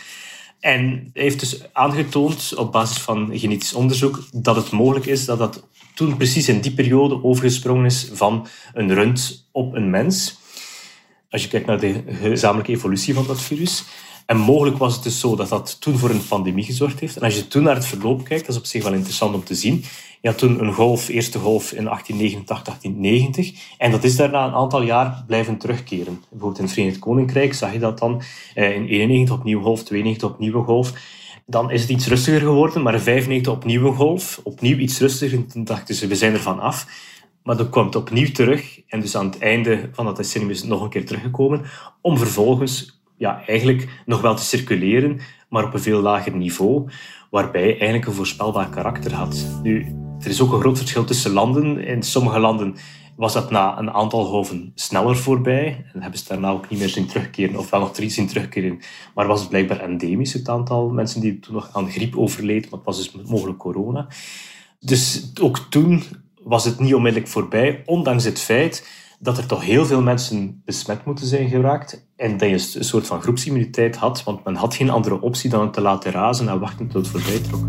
En 0.59 1.09
hij 1.13 1.23
heeft 1.23 1.39
dus 1.39 1.73
aangetoond, 1.73 2.53
op 2.55 2.71
basis 2.71 2.97
van 2.97 3.29
genetisch 3.33 3.73
onderzoek, 3.73 4.23
dat 4.31 4.55
het 4.55 4.71
mogelijk 4.71 5.05
is 5.05 5.25
dat 5.25 5.37
dat 5.37 5.67
toen 5.93 6.17
precies 6.17 6.49
in 6.49 6.61
die 6.61 6.73
periode 6.73 7.23
overgesprongen 7.23 7.85
is 7.85 8.09
van 8.13 8.47
een 8.73 8.93
rund 8.93 9.47
op 9.51 9.73
een 9.73 9.89
mens. 9.89 10.37
Als 11.29 11.43
je 11.43 11.47
kijkt 11.47 11.65
naar 11.65 11.79
de 11.79 12.03
gezamenlijke 12.07 12.71
evolutie 12.71 13.13
van 13.13 13.27
dat 13.27 13.41
virus. 13.41 13.83
En 14.29 14.37
mogelijk 14.37 14.77
was 14.77 14.93
het 14.93 15.03
dus 15.03 15.19
zo 15.19 15.35
dat 15.35 15.49
dat 15.49 15.81
toen 15.81 15.97
voor 15.97 16.09
een 16.09 16.27
pandemie 16.27 16.63
gezorgd 16.63 16.99
heeft. 16.99 17.15
En 17.15 17.21
als 17.21 17.35
je 17.35 17.47
toen 17.47 17.63
naar 17.63 17.75
het 17.75 17.85
verloop 17.85 18.23
kijkt, 18.23 18.45
dat 18.45 18.55
is 18.55 18.61
op 18.61 18.67
zich 18.67 18.83
wel 18.83 18.93
interessant 18.93 19.35
om 19.35 19.43
te 19.43 19.55
zien. 19.55 19.83
Je 20.21 20.27
had 20.27 20.37
toen 20.37 20.63
een 20.63 20.73
golf, 20.73 21.07
eerste 21.07 21.39
golf 21.39 21.71
in 21.71 21.83
1889, 21.83 22.65
1890. 22.65 23.75
En 23.77 23.91
dat 23.91 24.03
is 24.03 24.15
daarna 24.15 24.45
een 24.45 24.53
aantal 24.53 24.81
jaar 24.81 25.23
blijven 25.27 25.57
terugkeren. 25.57 26.23
Bijvoorbeeld 26.29 26.57
in 26.57 26.63
het 26.63 26.73
Verenigd 26.73 26.99
Koninkrijk 26.99 27.53
zag 27.53 27.73
je 27.73 27.79
dat 27.79 27.99
dan 27.99 28.21
eh, 28.53 28.75
in 28.75 28.87
91 28.87 29.35
opnieuw 29.35 29.61
golf, 29.61 29.83
92 29.83 30.29
opnieuw 30.29 30.63
golf. 30.63 30.93
Dan 31.45 31.71
is 31.71 31.81
het 31.81 31.89
iets 31.89 32.07
rustiger 32.07 32.41
geworden, 32.41 32.81
maar 32.81 32.93
in 32.93 32.99
95 32.99 33.53
opnieuw 33.53 33.93
golf, 33.93 34.39
opnieuw 34.43 34.77
iets 34.77 34.99
rustiger. 34.99 35.37
En 35.37 35.47
toen 35.47 35.63
dachten 35.63 35.95
ze, 35.95 36.07
we 36.07 36.15
zijn 36.15 36.33
ervan 36.33 36.59
af. 36.59 36.87
Maar 37.43 37.57
dan 37.57 37.69
kwam 37.69 37.85
het 37.85 37.95
opnieuw 37.95 38.31
terug. 38.31 38.81
En 38.87 38.99
dus 38.99 39.15
aan 39.15 39.25
het 39.25 39.39
einde 39.39 39.89
van 39.91 40.05
dat 40.05 40.17
decennium 40.17 40.51
is 40.51 40.59
het 40.59 40.69
nog 40.69 40.81
een 40.81 40.89
keer 40.89 41.05
teruggekomen. 41.05 41.61
Om 42.01 42.17
vervolgens 42.17 42.98
ja, 43.19 43.43
eigenlijk 43.45 43.87
nog 44.05 44.21
wel 44.21 44.35
te 44.35 44.43
circuleren, 44.43 45.19
maar 45.49 45.63
op 45.63 45.73
een 45.73 45.79
veel 45.79 46.01
lager 46.01 46.35
niveau. 46.35 46.89
Waarbij 47.29 47.69
eigenlijk 47.69 48.05
een 48.05 48.13
voorspelbaar 48.13 48.69
karakter 48.69 49.13
had. 49.13 49.45
Nu, 49.63 49.95
er 50.19 50.29
is 50.29 50.41
ook 50.41 50.53
een 50.53 50.59
groot 50.59 50.77
verschil 50.77 51.03
tussen 51.03 51.31
landen. 51.31 51.85
In 51.85 52.03
sommige 52.03 52.39
landen 52.39 52.75
was 53.15 53.33
dat 53.33 53.51
na 53.51 53.77
een 53.77 53.91
aantal 53.91 54.25
golven 54.25 54.71
sneller 54.75 55.17
voorbij. 55.17 55.85
En 55.93 56.01
hebben 56.01 56.19
ze 56.19 56.25
daarna 56.27 56.49
ook 56.49 56.69
niet 56.69 56.79
meer 56.79 56.89
zien 56.89 57.07
terugkeren, 57.07 57.55
of 57.55 57.69
wel 57.69 57.79
nog 57.79 57.93
drie 57.93 58.09
zien 58.09 58.27
terugkeren. 58.27 58.79
Maar 59.15 59.27
was 59.27 59.39
het 59.39 59.49
blijkbaar 59.49 59.79
endemisch, 59.79 60.33
het 60.33 60.49
aantal 60.49 60.89
mensen 60.89 61.21
die 61.21 61.39
toen 61.39 61.53
nog 61.53 61.69
aan 61.73 61.91
griep 61.91 62.17
overleed. 62.17 62.63
Maar 62.63 62.79
het 62.79 62.87
was 62.87 62.97
dus 62.97 63.11
mogelijk 63.27 63.57
corona. 63.57 64.07
Dus 64.79 65.31
ook 65.41 65.57
toen 65.57 66.03
was 66.43 66.65
het 66.65 66.79
niet 66.79 66.93
onmiddellijk 66.93 67.31
voorbij, 67.31 67.83
ondanks 67.85 68.23
het 68.23 68.39
feit 68.39 68.87
dat 69.21 69.37
er 69.37 69.45
toch 69.45 69.63
heel 69.63 69.85
veel 69.85 70.01
mensen 70.01 70.61
besmet 70.65 71.05
moeten 71.05 71.25
zijn 71.25 71.49
geraakt 71.49 72.05
en 72.15 72.37
dat 72.37 72.49
je 72.49 72.77
een 72.77 72.83
soort 72.83 73.07
van 73.07 73.21
groepsimmuniteit 73.21 73.95
had, 73.95 74.23
want 74.23 74.43
men 74.43 74.55
had 74.55 74.75
geen 74.75 74.89
andere 74.89 75.21
optie 75.21 75.49
dan 75.49 75.61
het 75.61 75.73
te 75.73 75.81
laten 75.81 76.11
razen 76.11 76.49
en 76.49 76.59
wachten 76.59 76.87
tot 76.87 77.01
het 77.01 77.11
voorbij 77.11 77.39
trok. 77.39 77.61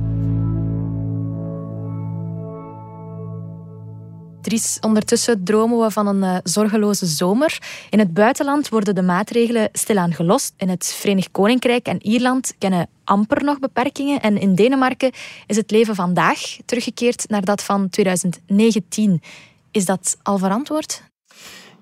Dries, 4.40 4.78
ondertussen 4.80 5.44
dromen 5.44 5.78
we 5.78 5.90
van 5.90 6.06
een 6.06 6.22
uh, 6.22 6.36
zorgeloze 6.42 7.06
zomer. 7.06 7.58
In 7.90 7.98
het 7.98 8.14
buitenland 8.14 8.68
worden 8.68 8.94
de 8.94 9.02
maatregelen 9.02 9.68
stilaan 9.72 10.14
gelost. 10.14 10.54
In 10.56 10.68
het 10.68 10.86
Verenigd 10.86 11.30
Koninkrijk 11.30 11.86
en 11.86 12.06
Ierland 12.06 12.54
kennen 12.58 12.88
amper 13.04 13.44
nog 13.44 13.58
beperkingen. 13.58 14.20
En 14.20 14.38
in 14.38 14.54
Denemarken 14.54 15.12
is 15.46 15.56
het 15.56 15.70
leven 15.70 15.94
vandaag 15.94 16.40
teruggekeerd 16.64 17.24
naar 17.28 17.44
dat 17.44 17.62
van 17.62 17.88
2019. 17.88 19.22
Is 19.70 19.84
dat 19.84 20.16
al 20.22 20.38
verantwoord? 20.38 21.09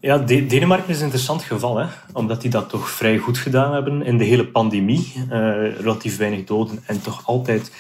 Ja, 0.01 0.19
Denemarken 0.19 0.89
is 0.89 0.97
een 0.97 1.03
interessant 1.03 1.43
geval, 1.43 1.77
hè? 1.77 1.87
omdat 2.13 2.41
die 2.41 2.51
dat 2.51 2.69
toch 2.69 2.91
vrij 2.91 3.19
goed 3.19 3.39
gedaan 3.39 3.73
hebben 3.73 4.03
in 4.03 4.19
de 4.19 4.25
hele 4.25 4.47
pandemie. 4.47 5.13
Uh, 5.17 5.27
relatief 5.81 6.17
weinig 6.17 6.45
doden 6.45 6.83
en 6.87 7.03
toch 7.03 7.27
altijd 7.27 7.71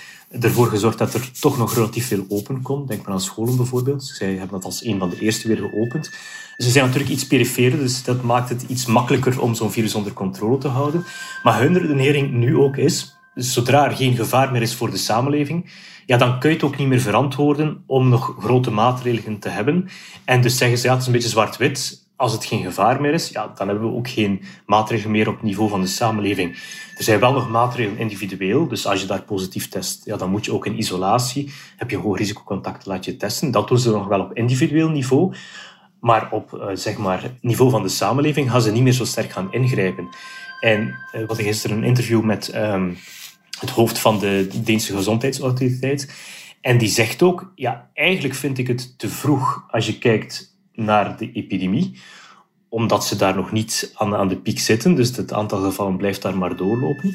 ervoor 0.40 0.66
gezorgd 0.66 0.98
dat 0.98 1.14
er 1.14 1.30
toch 1.40 1.58
nog 1.58 1.74
relatief 1.74 2.06
veel 2.06 2.24
open 2.28 2.62
kon. 2.62 2.86
Denk 2.86 3.02
maar 3.02 3.14
aan 3.14 3.20
scholen 3.20 3.56
bijvoorbeeld. 3.56 4.04
Zij 4.04 4.28
hebben 4.28 4.50
dat 4.50 4.64
als 4.64 4.84
een 4.84 4.98
van 4.98 5.10
de 5.10 5.18
eerste 5.18 5.48
weer 5.48 5.56
geopend. 5.56 6.10
Ze 6.56 6.70
zijn 6.70 6.84
natuurlijk 6.84 7.12
iets 7.12 7.26
perifere, 7.26 7.78
dus 7.78 8.04
dat 8.04 8.22
maakt 8.22 8.48
het 8.48 8.62
iets 8.62 8.86
makkelijker 8.86 9.40
om 9.40 9.54
zo'n 9.54 9.72
virus 9.72 9.94
onder 9.94 10.12
controle 10.12 10.58
te 10.58 10.68
houden. 10.68 11.04
Maar 11.42 11.60
hun 11.60 11.78
redenering 11.78 12.32
nu 12.32 12.56
ook 12.56 12.76
is, 12.76 13.17
zodra 13.38 13.84
er 13.84 13.96
geen 13.96 14.16
gevaar 14.16 14.52
meer 14.52 14.62
is 14.62 14.74
voor 14.74 14.90
de 14.90 14.96
samenleving, 14.96 15.70
ja, 16.06 16.16
dan 16.16 16.38
kun 16.38 16.48
je 16.48 16.54
het 16.54 16.64
ook 16.64 16.76
niet 16.76 16.88
meer 16.88 17.00
verantwoorden 17.00 17.82
om 17.86 18.08
nog 18.08 18.36
grote 18.38 18.70
maatregelen 18.70 19.38
te 19.38 19.48
hebben. 19.48 19.88
En 20.24 20.40
dus 20.40 20.56
zeggen 20.56 20.78
ze, 20.78 20.86
ja, 20.86 20.92
het 20.92 21.00
is 21.00 21.06
een 21.06 21.12
beetje 21.12 21.28
zwart-wit 21.28 22.06
als 22.18 22.32
het 22.32 22.44
geen 22.44 22.62
gevaar 22.62 23.00
meer 23.00 23.12
is, 23.12 23.28
ja, 23.28 23.52
dan 23.54 23.68
hebben 23.68 23.90
we 23.90 23.96
ook 23.96 24.08
geen 24.08 24.42
maatregelen 24.66 25.10
meer 25.10 25.28
op 25.28 25.34
het 25.34 25.42
niveau 25.42 25.70
van 25.70 25.80
de 25.80 25.86
samenleving. 25.86 26.52
Er 26.96 27.04
zijn 27.04 27.20
wel 27.20 27.32
nog 27.32 27.50
maatregelen 27.50 27.98
individueel, 27.98 28.68
dus 28.68 28.86
als 28.86 29.00
je 29.00 29.06
daar 29.06 29.22
positief 29.22 29.68
test, 29.68 30.04
ja, 30.04 30.16
dan 30.16 30.30
moet 30.30 30.44
je 30.44 30.52
ook 30.52 30.66
in 30.66 30.78
isolatie. 30.78 31.52
Heb 31.76 31.90
je 31.90 31.96
hoog 31.96 32.18
risicocontact, 32.18 32.86
laat 32.86 33.04
je 33.04 33.16
testen. 33.16 33.50
Dat 33.50 33.68
doen 33.68 33.78
ze 33.78 33.90
nog 33.90 34.06
wel 34.06 34.20
op 34.20 34.36
individueel 34.36 34.88
niveau. 34.88 35.34
Maar 36.00 36.28
op 36.32 36.52
uh, 36.52 36.66
zeg 36.72 36.96
maar, 36.96 37.22
niveau 37.40 37.70
van 37.70 37.82
de 37.82 37.88
samenleving 37.88 38.50
gaan 38.50 38.62
ze 38.62 38.72
niet 38.72 38.82
meer 38.82 38.92
zo 38.92 39.04
sterk 39.04 39.30
gaan 39.30 39.52
ingrijpen. 39.52 40.08
En 40.60 40.80
uh, 40.80 40.94
we 41.12 41.24
hadden 41.26 41.46
gisteren 41.46 41.76
een 41.76 41.84
interview 41.84 42.22
met 42.22 42.54
um, 42.54 42.96
het 43.60 43.70
hoofd 43.70 43.98
van 43.98 44.18
de 44.18 44.48
Deense 44.62 44.96
Gezondheidsautoriteit. 44.96 46.12
En 46.60 46.78
die 46.78 46.88
zegt 46.88 47.22
ook, 47.22 47.52
ja, 47.54 47.90
eigenlijk 47.94 48.34
vind 48.34 48.58
ik 48.58 48.66
het 48.66 48.98
te 48.98 49.08
vroeg 49.08 49.64
als 49.70 49.86
je 49.86 49.98
kijkt 49.98 50.56
naar 50.72 51.16
de 51.16 51.32
epidemie, 51.32 51.98
omdat 52.68 53.04
ze 53.04 53.16
daar 53.16 53.36
nog 53.36 53.52
niet 53.52 53.92
aan, 53.94 54.14
aan 54.14 54.28
de 54.28 54.36
piek 54.36 54.58
zitten. 54.58 54.94
Dus 54.94 55.16
het 55.16 55.32
aantal 55.32 55.62
gevallen 55.62 55.96
blijft 55.96 56.22
daar 56.22 56.36
maar 56.36 56.56
doorlopen. 56.56 57.14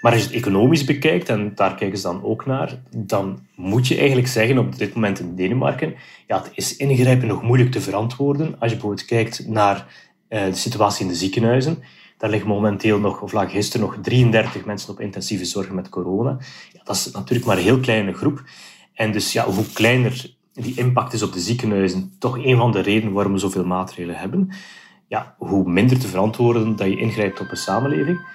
Maar 0.00 0.12
als 0.12 0.20
je 0.20 0.26
het 0.26 0.36
economisch 0.36 0.84
bekijkt, 0.84 1.28
en 1.28 1.52
daar 1.54 1.74
kijken 1.74 1.98
ze 1.98 2.06
dan 2.06 2.22
ook 2.24 2.46
naar, 2.46 2.78
dan 2.96 3.38
moet 3.54 3.88
je 3.88 3.96
eigenlijk 3.96 4.28
zeggen 4.28 4.58
op 4.58 4.78
dit 4.78 4.94
moment 4.94 5.18
in 5.18 5.34
Denemarken, 5.34 5.94
ja, 6.26 6.42
het 6.42 6.50
is 6.54 6.76
ingrijpen 6.76 7.28
nog 7.28 7.42
moeilijk 7.42 7.70
te 7.70 7.80
verantwoorden. 7.80 8.46
Als 8.46 8.70
je 8.70 8.76
bijvoorbeeld 8.76 9.04
kijkt 9.04 9.48
naar 9.48 9.86
uh, 10.28 10.44
de 10.44 10.54
situatie 10.54 11.04
in 11.04 11.10
de 11.10 11.16
ziekenhuizen, 11.18 11.82
daar 12.18 12.30
liggen 12.30 12.48
momenteel 12.48 12.98
nog, 12.98 13.20
of 13.20 13.32
lag 13.32 13.50
gisteren 13.50 13.86
nog 13.86 13.96
33 14.02 14.64
mensen 14.64 14.90
op 14.90 15.00
intensieve 15.00 15.44
zorg 15.44 15.70
met 15.70 15.88
corona. 15.88 16.38
Ja, 16.72 16.80
dat 16.84 16.96
is 16.96 17.10
natuurlijk 17.10 17.46
maar 17.46 17.56
een 17.56 17.62
heel 17.62 17.80
kleine 17.80 18.12
groep. 18.12 18.42
En 18.94 19.12
dus 19.12 19.32
ja, 19.32 19.44
hoe 19.44 19.72
kleiner 19.72 20.34
die 20.52 20.76
impact 20.76 21.12
is 21.12 21.22
op 21.22 21.32
de 21.32 21.40
ziekenhuizen 21.40 22.16
toch 22.18 22.38
een 22.38 22.56
van 22.56 22.72
de 22.72 22.80
redenen 22.80 23.12
waarom 23.12 23.32
we 23.32 23.38
zoveel 23.38 23.64
maatregelen 23.64 24.18
hebben. 24.18 24.50
Ja, 25.08 25.34
hoe 25.38 25.70
minder 25.70 25.98
te 25.98 26.08
verantwoorden 26.08 26.76
dat 26.76 26.86
je 26.86 26.98
ingrijpt 26.98 27.40
op 27.40 27.50
een 27.50 27.56
samenleving. 27.56 28.26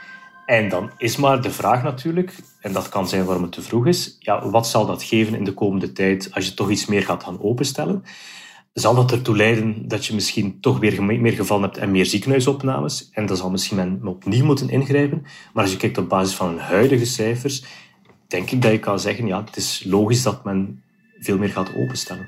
En 0.46 0.70
dan 0.70 0.92
is 0.98 1.18
maar 1.18 1.42
de 1.42 1.52
vraag 1.52 1.84
natuurlijk, 1.84 2.36
en 2.60 2.74
dat 2.74 2.90
kan 2.90 3.08
zijn 3.08 3.26
waarom 3.26 3.44
het 3.44 3.52
te 3.52 3.62
vroeg 3.62 3.88
is, 3.88 4.16
ja, 4.20 4.50
wat 4.50 4.68
zal 4.68 4.86
dat 4.86 5.04
geven 5.04 5.36
in 5.36 5.44
de 5.44 5.54
komende 5.54 5.92
tijd 5.92 6.30
als 6.34 6.46
je 6.46 6.54
toch 6.54 6.70
iets 6.70 6.86
meer 6.86 7.04
gaat 7.04 7.24
gaan 7.24 7.42
openstellen? 7.42 8.04
Zal 8.74 8.96
dat 8.96 9.12
ertoe 9.12 9.36
leiden 9.36 9.88
dat 9.88 10.06
je 10.06 10.14
misschien 10.14 10.60
toch 10.60 10.80
weer 10.80 11.04
meer 11.04 11.32
gevallen 11.32 11.64
hebt 11.64 11.78
en 11.78 11.92
meer 11.92 12.06
ziekenhuisopnames? 12.06 13.10
En 13.12 13.26
dan 13.26 13.38
zal 13.38 13.50
misschien 13.50 13.78
men 13.78 14.08
opnieuw 14.08 14.46
moeten 14.46 14.70
ingrijpen. 14.70 15.26
Maar 15.54 15.64
als 15.64 15.72
je 15.72 15.78
kijkt 15.78 15.98
op 15.98 16.10
basis 16.10 16.36
van 16.36 16.58
huidige 16.58 17.06
cijfers, 17.06 17.64
denk 18.28 18.52
ik 18.52 18.62
dat 18.62 18.72
je 18.72 18.80
kan 18.80 19.00
zeggen, 19.00 19.28
ja, 19.28 19.44
het 19.44 19.56
is 19.56 19.84
logisch 19.86 20.24
dat 20.24 20.44
men 20.44 20.84
veel 21.20 21.38
meer 21.38 21.50
gaat 21.50 21.76
openstellen. 21.76 22.28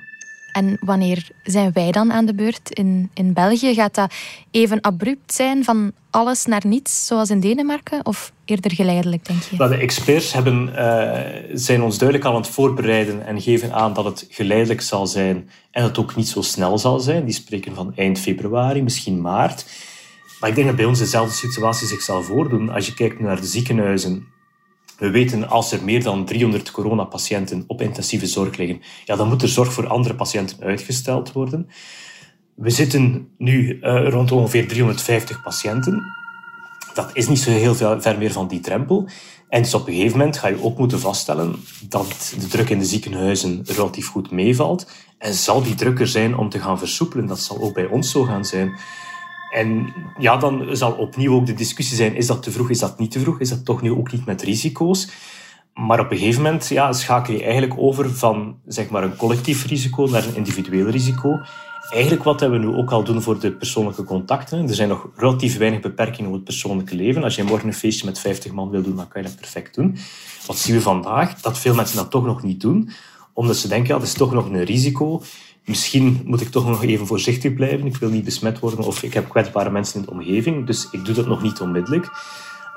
En 0.54 0.78
wanneer 0.82 1.30
zijn 1.44 1.72
wij 1.74 1.92
dan 1.92 2.12
aan 2.12 2.26
de 2.26 2.34
beurt 2.34 2.70
in, 2.70 3.10
in 3.14 3.34
België? 3.34 3.74
Gaat 3.74 3.96
dat 3.96 4.14
even 4.52 4.82
abrupt 4.82 5.34
zijn 5.34 5.64
van 5.64 5.92
alles 6.10 6.46
naar 6.46 6.62
niets, 6.66 7.06
zoals 7.06 7.30
in 7.30 7.40
Denemarken? 7.40 8.06
Of 8.06 8.32
eerder 8.46 8.72
geleidelijk, 8.72 9.26
denk 9.26 9.42
je? 9.42 9.58
de 9.58 9.76
experts 9.76 10.34
hebben, 10.34 10.70
uh, 10.70 11.58
zijn 11.58 11.82
ons 11.82 11.98
duidelijk 11.98 12.30
aan 12.30 12.36
het 12.36 12.48
voorbereiden 12.48 13.26
en 13.26 13.42
geven 13.42 13.74
aan 13.74 13.94
dat 13.94 14.06
het 14.06 14.28
geleidelijk 14.30 14.82
zal 14.82 15.08
zijn 15.08 15.50
en 15.72 15.82
dat 15.82 15.90
het 15.90 16.00
ook 16.00 16.16
niet 16.16 16.28
zo 16.28 16.42
snel 16.42 16.78
zal 16.78 17.00
zijn. 17.00 17.26
Die 17.26 17.34
spreken 17.34 17.76
van 17.76 17.96
eind 17.96 18.20
februari, 18.20 18.84
misschien 18.84 19.22
maart. 19.22 19.66
Maar 20.40 20.50
ik 20.50 20.56
denk 20.56 20.68
dat 20.68 20.78
bij 20.78 20.86
ons 20.86 21.00
dezelfde 21.00 21.36
situatie 21.36 21.88
zich 21.88 22.02
zal 22.02 22.24
voordoen. 22.24 22.70
Als 22.70 22.86
je 22.86 22.94
kijkt 22.94 23.20
naar 23.20 23.42
de 23.42 23.48
ziekenhuizen 23.48 24.28
we 25.04 25.10
weten 25.10 25.50
als 25.50 25.72
er 25.72 25.84
meer 25.84 26.04
dan 26.04 26.26
300 26.26 26.72
coronapatiënten 26.72 27.64
op 27.68 27.82
intensieve 27.82 28.28
zorg 28.28 28.58
liggen, 28.58 28.82
ja, 29.06 29.16
dan 29.16 29.28
moet 29.28 29.42
er 29.42 29.48
zorg 29.48 29.74
voor 29.74 29.88
andere 29.88 30.16
patiënten 30.16 30.64
uitgesteld 30.64 31.32
worden. 31.32 31.70
We 32.56 32.70
zitten 32.70 33.28
nu 33.38 33.80
uh, 33.82 34.10
rond 34.10 34.32
ongeveer 34.32 34.68
350 34.68 35.42
patiënten. 35.42 36.04
Dat 36.94 37.10
is 37.14 37.28
niet 37.28 37.40
zo 37.40 37.50
heel 37.50 37.76
ver 37.76 38.18
meer 38.18 38.32
van 38.32 38.48
die 38.48 38.60
drempel. 38.60 39.10
En 39.50 39.62
dus 39.62 39.74
op 39.74 39.88
een 39.88 39.94
gegeven 39.94 40.18
moment 40.18 40.38
ga 40.38 40.48
je 40.48 40.64
ook 40.64 40.78
moeten 40.78 41.00
vaststellen 41.00 41.56
dat 41.90 42.36
de 42.40 42.48
druk 42.48 42.70
in 42.70 42.80
de 42.80 42.86
ziekenhuizen 42.86 43.62
relatief 43.66 44.08
goed 44.08 44.32
meevalt. 44.32 44.92
En 45.18 45.34
zal 45.34 45.64
die 45.64 45.76
druk 45.76 46.00
er 46.00 46.08
zijn 46.08 46.38
om 46.38 46.50
te 46.50 46.60
gaan 46.60 46.80
versoepelen? 46.80 47.26
Dat 47.26 47.40
zal 47.40 47.62
ook 47.62 47.74
bij 47.74 47.86
ons 47.86 48.12
zo 48.12 48.24
gaan 48.24 48.46
zijn. 48.46 48.72
En 49.54 49.94
ja, 50.18 50.38
dan 50.38 50.68
zal 50.72 50.92
opnieuw 50.92 51.36
ook 51.36 51.46
de 51.46 51.54
discussie 51.54 51.96
zijn, 51.96 52.16
is 52.16 52.28
dat 52.28 52.44
te 52.44 52.52
vroeg, 52.52 52.70
is 52.70 52.80
dat 52.80 53.00
niet 53.00 53.12
te 53.12 53.20
vroeg? 53.20 53.40
Is 53.40 53.50
dat 53.50 53.66
toch 53.66 53.82
nu 53.82 53.92
ook 53.92 54.12
niet 54.12 54.26
met 54.26 54.42
risico's? 54.42 55.10
Maar 55.74 56.00
op 56.00 56.12
een 56.12 56.18
gegeven 56.18 56.42
moment 56.42 56.68
ja, 56.68 56.94
schakel 56.94 57.34
je 57.34 57.44
eigenlijk 57.44 57.74
over 57.78 58.16
van 58.16 58.58
zeg 58.66 58.90
maar, 58.90 59.04
een 59.04 59.16
collectief 59.16 59.66
risico 59.66 60.06
naar 60.06 60.28
een 60.28 60.36
individueel 60.36 60.90
risico. 60.90 61.40
Eigenlijk 61.90 62.24
wat 62.24 62.42
we 62.42 62.58
nu 62.58 62.68
ook 62.68 62.92
al 62.92 63.04
doen 63.04 63.22
voor 63.22 63.40
de 63.40 63.52
persoonlijke 63.52 64.04
contacten. 64.04 64.68
Er 64.68 64.76
zijn 64.76 64.90
nog 64.90 65.10
relatief 65.16 65.58
weinig 65.58 65.80
beperkingen 65.80 66.30
op 66.30 66.36
het 66.36 66.44
persoonlijke 66.44 66.96
leven. 66.96 67.24
Als 67.24 67.36
je 67.36 67.44
morgen 67.44 67.68
een 67.68 67.74
feestje 67.74 68.06
met 68.06 68.20
50 68.20 68.52
man 68.52 68.70
wil 68.70 68.82
doen, 68.82 68.96
dan 68.96 69.08
kan 69.08 69.22
je 69.22 69.28
dat 69.28 69.38
perfect 69.38 69.76
doen. 69.76 69.98
Wat 70.48 70.58
zien 70.58 70.76
we 70.76 70.82
vandaag? 70.82 71.42
Dat 71.42 71.58
veel 71.58 71.76
mensen 71.76 71.98
dat 71.98 72.12
toch 72.12 72.26
nog 72.26 72.44
niet 72.44 72.62
doen. 72.62 72.90
Omdat 73.34 73.56
ze 73.56 73.68
denken, 73.68 73.88
ja, 73.88 74.00
dat 74.00 74.08
is 74.08 74.14
toch 74.14 74.34
nog 74.34 74.46
een 74.46 74.64
risico 74.64 75.22
misschien 75.66 76.22
moet 76.26 76.42
ik 76.42 76.50
toch 76.50 76.68
nog 76.68 76.84
even 76.84 77.08
voorzichtig 77.08 77.54
blijven. 77.54 77.86
Ik 77.86 77.96
wil 77.96 78.10
niet 78.10 78.24
besmet 78.24 78.60
worden 78.60 78.86
of 78.86 79.04
ik 79.04 79.14
heb 79.14 79.30
kwetsbare 79.30 79.70
mensen 79.70 80.00
in 80.00 80.06
de 80.06 80.12
omgeving. 80.12 80.66
Dus 80.66 80.88
ik 80.92 81.06
doe 81.06 81.16
dat 81.16 81.28
nog 81.28 81.42
niet 81.42 81.62
onmiddellijk. 81.62 82.12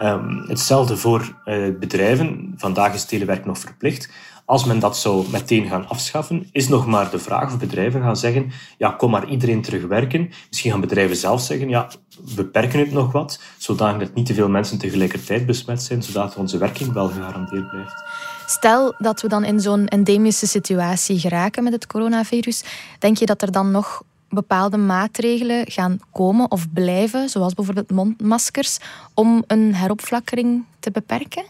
Um, 0.02 0.44
hetzelfde 0.46 0.96
voor 0.96 1.36
uh, 1.44 1.78
bedrijven. 1.78 2.54
Vandaag 2.56 2.94
is 2.94 3.04
telewerk 3.04 3.44
nog 3.44 3.58
verplicht. 3.58 4.10
Als 4.44 4.64
men 4.64 4.78
dat 4.78 4.98
zou 4.98 5.24
meteen 5.30 5.68
gaan 5.68 5.88
afschaffen, 5.88 6.48
is 6.52 6.68
nog 6.68 6.86
maar 6.86 7.10
de 7.10 7.18
vraag 7.18 7.52
of 7.52 7.58
bedrijven 7.58 8.02
gaan 8.02 8.16
zeggen, 8.16 8.50
ja, 8.78 8.90
kom 8.90 9.10
maar 9.10 9.28
iedereen 9.28 9.62
terugwerken. 9.62 10.30
Misschien 10.48 10.70
gaan 10.70 10.80
bedrijven 10.80 11.16
zelf 11.16 11.40
zeggen, 11.40 11.68
ja, 11.68 11.90
we 12.24 12.34
beperken 12.34 12.78
het 12.78 12.92
nog 12.92 13.12
wat, 13.12 13.40
zodat 13.58 14.14
niet 14.14 14.26
te 14.26 14.34
veel 14.34 14.48
mensen 14.48 14.78
tegelijkertijd 14.78 15.46
besmet 15.46 15.82
zijn, 15.82 16.02
zodat 16.02 16.36
onze 16.36 16.58
werking 16.58 16.92
wel 16.92 17.08
gegarandeerd 17.08 17.70
blijft. 17.70 18.04
Stel 18.46 18.94
dat 18.98 19.20
we 19.20 19.28
dan 19.28 19.44
in 19.44 19.60
zo'n 19.60 19.86
endemische 19.86 20.46
situatie 20.46 21.18
geraken 21.18 21.64
met 21.64 21.72
het 21.72 21.86
coronavirus, 21.86 22.62
denk 22.98 23.16
je 23.16 23.26
dat 23.26 23.42
er 23.42 23.52
dan 23.52 23.70
nog 23.70 24.02
bepaalde 24.28 24.76
maatregelen 24.76 25.70
gaan 25.70 25.98
komen 26.12 26.50
of 26.50 26.72
blijven, 26.72 27.28
zoals 27.28 27.54
bijvoorbeeld 27.54 27.90
mondmaskers, 27.90 28.78
om 29.14 29.44
een 29.46 29.74
heropflakkering 29.74 30.64
te 30.80 30.90
beperken? 30.90 31.44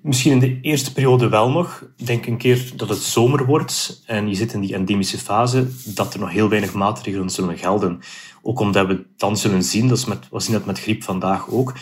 Misschien 0.00 0.32
in 0.32 0.38
de 0.38 0.60
eerste 0.60 0.92
periode 0.92 1.28
wel 1.28 1.50
nog. 1.50 1.84
Denk 1.96 2.26
een 2.26 2.36
keer 2.36 2.72
dat 2.76 2.88
het 2.88 2.98
zomer 2.98 3.46
wordt 3.46 4.02
en 4.06 4.28
je 4.28 4.34
zit 4.34 4.52
in 4.52 4.60
die 4.60 4.74
endemische 4.74 5.18
fase, 5.18 5.68
dat 5.84 6.14
er 6.14 6.20
nog 6.20 6.30
heel 6.30 6.48
weinig 6.48 6.72
maatregelen 6.72 7.30
zullen 7.30 7.58
gelden. 7.58 8.00
Ook 8.42 8.60
omdat 8.60 8.86
we 8.86 9.06
dan 9.16 9.36
zullen 9.36 9.62
zien, 9.62 9.88
dat 9.88 9.98
is 9.98 10.04
met, 10.04 10.28
we 10.30 10.40
zien 10.40 10.52
dat 10.52 10.66
met 10.66 10.80
griep 10.80 11.02
vandaag 11.02 11.48
ook, 11.48 11.74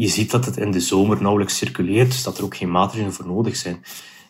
je 0.00 0.08
ziet 0.08 0.30
dat 0.30 0.44
het 0.44 0.56
in 0.56 0.70
de 0.70 0.80
zomer 0.80 1.22
nauwelijks 1.22 1.56
circuleert, 1.56 2.10
dus 2.10 2.22
dat 2.22 2.38
er 2.38 2.44
ook 2.44 2.56
geen 2.56 2.70
maatregelen 2.70 3.12
voor 3.12 3.26
nodig 3.26 3.56
zijn. 3.56 3.84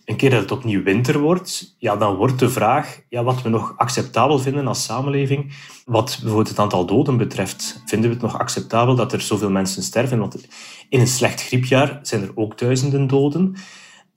een 0.05 0.17
keer 0.17 0.31
dat 0.31 0.41
het 0.41 0.51
opnieuw 0.51 0.83
winter 0.83 1.19
wordt, 1.19 1.75
ja, 1.79 1.97
dan 1.97 2.15
wordt 2.15 2.39
de 2.39 2.51
vraag 2.51 3.01
ja, 3.09 3.23
wat 3.23 3.43
we 3.43 3.49
nog 3.49 3.75
acceptabel 3.77 4.39
vinden 4.39 4.67
als 4.67 4.85
samenleving. 4.85 5.53
Wat 5.85 6.19
bijvoorbeeld 6.21 6.49
het 6.49 6.59
aantal 6.59 6.87
doden 6.87 7.17
betreft, 7.17 7.83
vinden 7.87 8.09
we 8.09 8.15
het 8.15 8.25
nog 8.25 8.39
acceptabel 8.39 8.95
dat 8.95 9.13
er 9.13 9.21
zoveel 9.21 9.51
mensen 9.51 9.83
sterven? 9.83 10.19
Want 10.19 10.47
in 10.89 11.01
een 11.01 11.07
slecht 11.07 11.43
griepjaar 11.43 11.99
zijn 12.03 12.23
er 12.23 12.33
ook 12.35 12.59
duizenden 12.59 13.07
doden. 13.07 13.57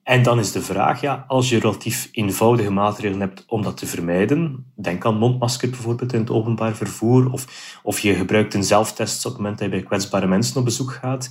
En 0.04 0.24
dan 0.24 0.40
is 0.40 0.52
de 0.52 0.62
vraag, 0.62 1.02
ja, 1.02 1.26
als 1.28 1.50
je 1.50 1.60
relatief 1.60 2.10
eenvoudige 2.12 2.72
maatregelen 2.72 3.20
hebt 3.20 3.44
om 3.48 3.62
dat 3.62 3.78
te 3.78 3.86
vermijden, 3.86 4.72
denk 4.76 5.06
aan 5.06 5.18
mondmasker 5.18 5.70
bijvoorbeeld 5.70 6.14
in 6.14 6.20
het 6.20 6.30
openbaar 6.30 6.76
vervoer, 6.76 7.32
of, 7.32 7.80
of 7.84 8.00
je 8.00 8.14
gebruikt 8.14 8.54
een 8.54 8.64
zelftest 8.64 9.26
op 9.26 9.32
het 9.32 9.42
moment 9.42 9.60
dat 9.60 9.70
je 9.70 9.76
bij 9.76 9.84
kwetsbare 9.84 10.28
mensen 10.28 10.58
op 10.58 10.66
bezoek 10.66 10.92
gaat, 10.92 11.30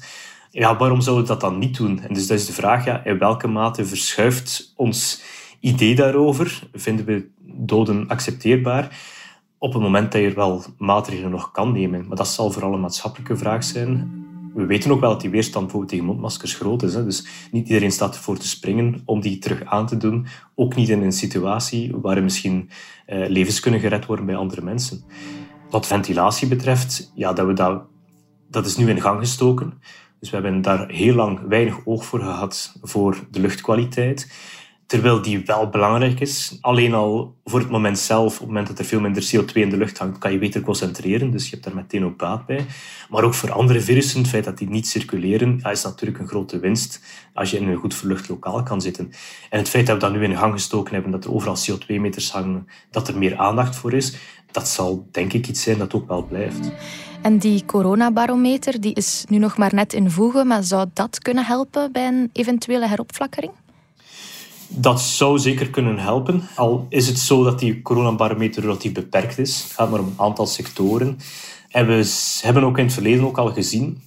ja, 0.51 0.77
waarom 0.77 1.01
zouden 1.01 1.25
we 1.25 1.31
dat 1.31 1.41
dan 1.41 1.59
niet 1.59 1.77
doen? 1.77 2.01
En 2.01 2.15
dus 2.15 2.27
dat 2.27 2.39
is 2.39 2.47
de 2.47 2.53
vraag, 2.53 2.85
ja, 2.85 3.05
in 3.05 3.19
welke 3.19 3.49
mate 3.49 3.85
verschuift 3.85 4.73
ons 4.77 5.23
idee 5.61 5.95
daarover? 5.95 6.69
Vinden 6.73 7.05
we 7.05 7.29
doden 7.43 8.09
accepteerbaar? 8.09 9.01
Op 9.59 9.73
het 9.73 9.83
moment 9.83 10.13
dat 10.13 10.21
je 10.21 10.27
er 10.27 10.35
wel 10.35 10.65
maatregelen 10.79 11.31
nog 11.31 11.51
kan 11.51 11.73
nemen. 11.73 12.07
Maar 12.07 12.17
dat 12.17 12.29
zal 12.29 12.51
vooral 12.51 12.73
een 12.73 12.81
maatschappelijke 12.81 13.37
vraag 13.37 13.65
zijn. 13.65 14.22
We 14.55 14.67
weten 14.67 14.91
ook 14.91 15.01
wel 15.01 15.11
dat 15.11 15.21
die 15.21 15.31
weerstand 15.31 15.65
bijvoorbeeld 15.65 15.93
tegen 15.93 16.07
mondmaskers 16.07 16.55
groot 16.55 16.83
is. 16.83 16.95
Hè? 16.95 17.05
Dus 17.05 17.27
niet 17.51 17.69
iedereen 17.69 17.93
staat 17.93 18.15
ervoor 18.15 18.39
te 18.39 18.49
springen 18.49 19.03
om 19.05 19.21
die 19.21 19.39
terug 19.39 19.65
aan 19.65 19.87
te 19.87 19.97
doen. 19.97 20.27
Ook 20.55 20.75
niet 20.75 20.89
in 20.89 21.03
een 21.03 21.13
situatie 21.13 21.97
waar 21.97 22.23
misschien 22.23 22.71
eh, 23.07 23.29
levens 23.29 23.61
kunnen 23.61 23.81
gered 23.81 24.07
worden 24.07 24.27
bij 24.27 24.37
andere 24.37 24.63
mensen. 24.63 25.05
Wat 25.71 25.87
ventilatie 25.87 26.49
betreft, 26.49 27.13
ja, 27.15 27.33
dat, 27.33 27.47
we 27.47 27.53
dat, 27.53 27.83
dat 28.51 28.67
is 28.67 28.77
nu 28.77 28.89
in 28.89 29.01
gang 29.01 29.19
gestoken. 29.19 29.81
Dus 30.21 30.31
we 30.31 30.37
hebben 30.37 30.63
daar 30.63 30.89
heel 30.89 31.15
lang 31.15 31.41
weinig 31.49 31.87
oog 31.87 32.05
voor 32.05 32.21
gehad 32.21 32.77
voor 32.83 33.27
de 33.31 33.41
luchtkwaliteit. 33.41 34.33
Terwijl 34.93 35.23
die 35.23 35.43
wel 35.45 35.69
belangrijk 35.69 36.21
is. 36.21 36.59
Alleen 36.61 36.95
al 36.95 37.37
voor 37.45 37.61
het 37.61 37.71
moment 37.71 37.99
zelf, 37.99 38.33
op 38.33 38.39
het 38.39 38.47
moment 38.47 38.67
dat 38.67 38.79
er 38.79 38.85
veel 38.85 39.01
minder 39.01 39.23
CO2 39.23 39.53
in 39.53 39.71
de 39.71 39.77
lucht 39.77 39.99
hangt, 39.99 40.19
kan 40.19 40.33
je 40.33 40.39
beter 40.39 40.61
concentreren. 40.61 41.31
Dus 41.31 41.45
je 41.45 41.51
hebt 41.51 41.65
daar 41.65 41.75
meteen 41.75 42.05
ook 42.05 42.17
baat 42.17 42.47
bij. 42.47 42.67
Maar 43.11 43.23
ook 43.25 43.35
voor 43.35 43.53
andere 43.53 43.81
virussen, 43.81 44.21
het 44.21 44.29
feit 44.29 44.45
dat 44.45 44.59
die 44.59 44.69
niet 44.69 44.87
circuleren, 44.87 45.61
is 45.71 45.83
natuurlijk 45.85 46.19
een 46.19 46.29
grote 46.29 46.59
winst 46.59 47.01
als 47.35 47.51
je 47.51 47.59
in 47.59 47.69
een 47.69 47.77
goed 47.77 47.95
verlucht 47.95 48.29
lokaal 48.29 48.63
kan 48.63 48.81
zitten. 48.81 49.11
En 49.51 49.59
het 49.59 49.69
feit 49.69 49.87
dat 49.87 49.95
we 49.95 50.01
dat 50.01 50.13
nu 50.13 50.25
in 50.25 50.37
gang 50.37 50.53
gestoken 50.53 50.95
hebben, 50.95 51.13
dat 51.13 51.25
er 51.25 51.33
overal 51.35 51.57
CO2-meters 51.57 52.31
hangen, 52.31 52.69
dat 52.91 53.09
er 53.09 53.19
meer 53.19 53.37
aandacht 53.37 53.77
voor 53.77 53.93
is, 53.93 54.17
dat 54.51 54.69
zal 54.69 55.09
denk 55.11 55.33
ik 55.33 55.49
iets 55.49 55.63
zijn 55.63 55.79
dat 55.79 55.95
ook 55.95 56.09
wel 56.09 56.23
blijft. 56.23 56.71
En 57.23 57.39
die 57.39 57.65
coronabarometer 57.65 58.81
die 58.81 58.95
is 58.95 59.25
nu 59.29 59.39
nog 59.39 59.57
maar 59.57 59.75
net 59.75 59.93
in 59.93 60.11
voegen, 60.11 60.47
maar 60.47 60.63
zou 60.63 60.87
dat 60.93 61.19
kunnen 61.19 61.45
helpen 61.45 61.93
bij 61.93 62.07
een 62.07 62.31
eventuele 62.33 62.89
heropflakkering? 62.89 63.53
Dat 64.75 65.01
zou 65.01 65.39
zeker 65.39 65.71
kunnen 65.71 65.99
helpen. 65.99 66.43
Al 66.57 66.87
is 66.89 67.07
het 67.07 67.19
zo 67.19 67.45
dat 67.45 67.59
die 67.59 67.83
coronabarometer 67.83 68.63
relatief 68.63 68.93
beperkt 68.93 69.39
is. 69.39 69.63
Het 69.63 69.73
gaat 69.73 69.91
maar 69.91 70.01
om 70.01 70.07
een 70.07 70.15
aantal 70.17 70.47
sectoren. 70.47 71.19
En 71.69 71.87
we 71.87 72.13
hebben 72.41 72.65
ook 72.65 72.79
in 72.79 72.85
het 72.85 72.93
verleden 72.93 73.25
ook 73.25 73.39
al 73.39 73.53
gezien, 73.53 74.03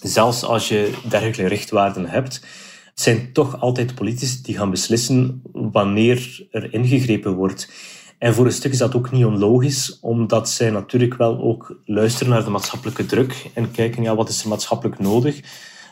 zelfs 0.00 0.44
als 0.44 0.68
je 0.68 0.92
dergelijke 1.08 1.46
richtwaarden 1.46 2.06
hebt, 2.06 2.44
zijn 2.94 3.32
toch 3.32 3.60
altijd 3.60 3.94
politici 3.94 4.42
die 4.42 4.56
gaan 4.56 4.70
beslissen 4.70 5.42
wanneer 5.52 6.46
er 6.50 6.72
ingegrepen 6.74 7.34
wordt. 7.34 7.70
En 8.18 8.34
voor 8.34 8.46
een 8.46 8.52
stuk 8.52 8.72
is 8.72 8.78
dat 8.78 8.94
ook 8.94 9.10
niet 9.10 9.24
onlogisch, 9.24 9.98
omdat 10.00 10.50
zij 10.50 10.70
natuurlijk 10.70 11.14
wel 11.14 11.40
ook 11.40 11.80
luisteren 11.84 12.32
naar 12.32 12.44
de 12.44 12.50
maatschappelijke 12.50 13.06
druk 13.06 13.50
en 13.54 13.70
kijken, 13.70 14.02
ja, 14.02 14.14
wat 14.14 14.28
is 14.28 14.42
er 14.42 14.48
maatschappelijk 14.48 14.98
nodig? 14.98 15.40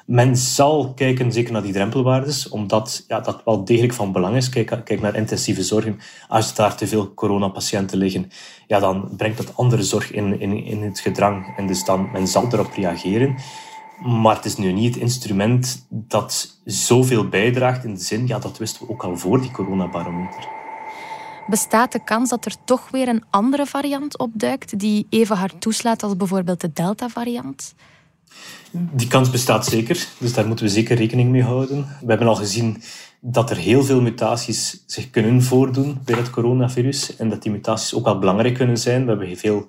Men 0.07 0.37
zal 0.37 0.93
kijken 0.95 1.33
zeker 1.33 1.53
naar 1.53 1.63
die 1.63 1.73
drempelwaardes, 1.73 2.49
omdat 2.49 3.05
ja, 3.09 3.21
dat 3.21 3.43
wel 3.45 3.65
degelijk 3.65 3.93
van 3.93 4.13
belang 4.13 4.37
is. 4.37 4.49
Kijk, 4.49 4.81
kijk 4.85 5.01
naar 5.01 5.17
intensieve 5.17 5.63
zorgen. 5.63 5.99
Als 6.29 6.55
daar 6.55 6.77
te 6.77 6.87
veel 6.87 7.15
coronapatiënten 7.15 7.99
liggen, 7.99 8.31
ja, 8.67 8.79
dan 8.79 9.11
brengt 9.17 9.37
dat 9.37 9.57
andere 9.57 9.83
zorg 9.83 10.13
in, 10.13 10.41
in, 10.41 10.65
in 10.65 10.83
het 10.83 11.01
gedrang. 11.01 11.57
En 11.57 11.67
dus 11.67 11.85
dan, 11.85 12.09
men 12.13 12.29
zal 12.29 12.47
erop 12.53 12.73
reageren. 12.73 13.37
Maar 14.03 14.37
het 14.37 14.45
is 14.45 14.57
nu 14.57 14.73
niet 14.73 14.95
het 14.95 15.03
instrument 15.03 15.87
dat 15.89 16.61
zoveel 16.65 17.29
bijdraagt 17.29 17.85
in 17.85 17.95
de 17.95 18.01
zin, 18.01 18.27
ja, 18.27 18.39
dat 18.39 18.59
wisten 18.59 18.87
we 18.87 18.93
ook 18.93 19.05
al 19.05 19.17
voor 19.17 19.41
die 19.41 19.51
coronabarometer. 19.51 20.49
Bestaat 21.47 21.93
de 21.93 22.05
kans 22.05 22.31
dat 22.31 22.45
er 22.45 22.55
toch 22.65 22.91
weer 22.91 23.09
een 23.09 23.25
andere 23.31 23.67
variant 23.67 24.19
opduikt 24.19 24.79
die 24.79 25.07
even 25.11 25.37
hard 25.37 25.61
toeslaat 25.61 26.03
als 26.03 26.17
bijvoorbeeld 26.17 26.61
de 26.61 26.73
Delta-variant? 26.73 27.75
Die 28.71 29.09
kans 29.09 29.31
bestaat 29.31 29.67
zeker, 29.67 30.07
dus 30.19 30.33
daar 30.33 30.47
moeten 30.47 30.65
we 30.65 30.71
zeker 30.71 30.97
rekening 30.97 31.31
mee 31.31 31.43
houden. 31.43 31.79
We 32.01 32.07
hebben 32.07 32.29
al 32.29 32.35
gezien 32.35 32.83
dat 33.21 33.51
er 33.51 33.57
heel 33.57 33.85
veel 33.85 34.01
mutaties 34.01 34.83
zich 34.87 35.11
kunnen 35.11 35.43
voordoen 35.43 35.99
bij 36.05 36.17
het 36.17 36.31
coronavirus 36.31 37.17
en 37.17 37.29
dat 37.29 37.43
die 37.43 37.53
mutaties 37.53 37.95
ook 37.95 38.05
wel 38.05 38.19
belangrijk 38.19 38.55
kunnen 38.55 38.79
zijn. 38.79 39.03
We 39.03 39.09
hebben 39.09 39.37
veel 39.37 39.67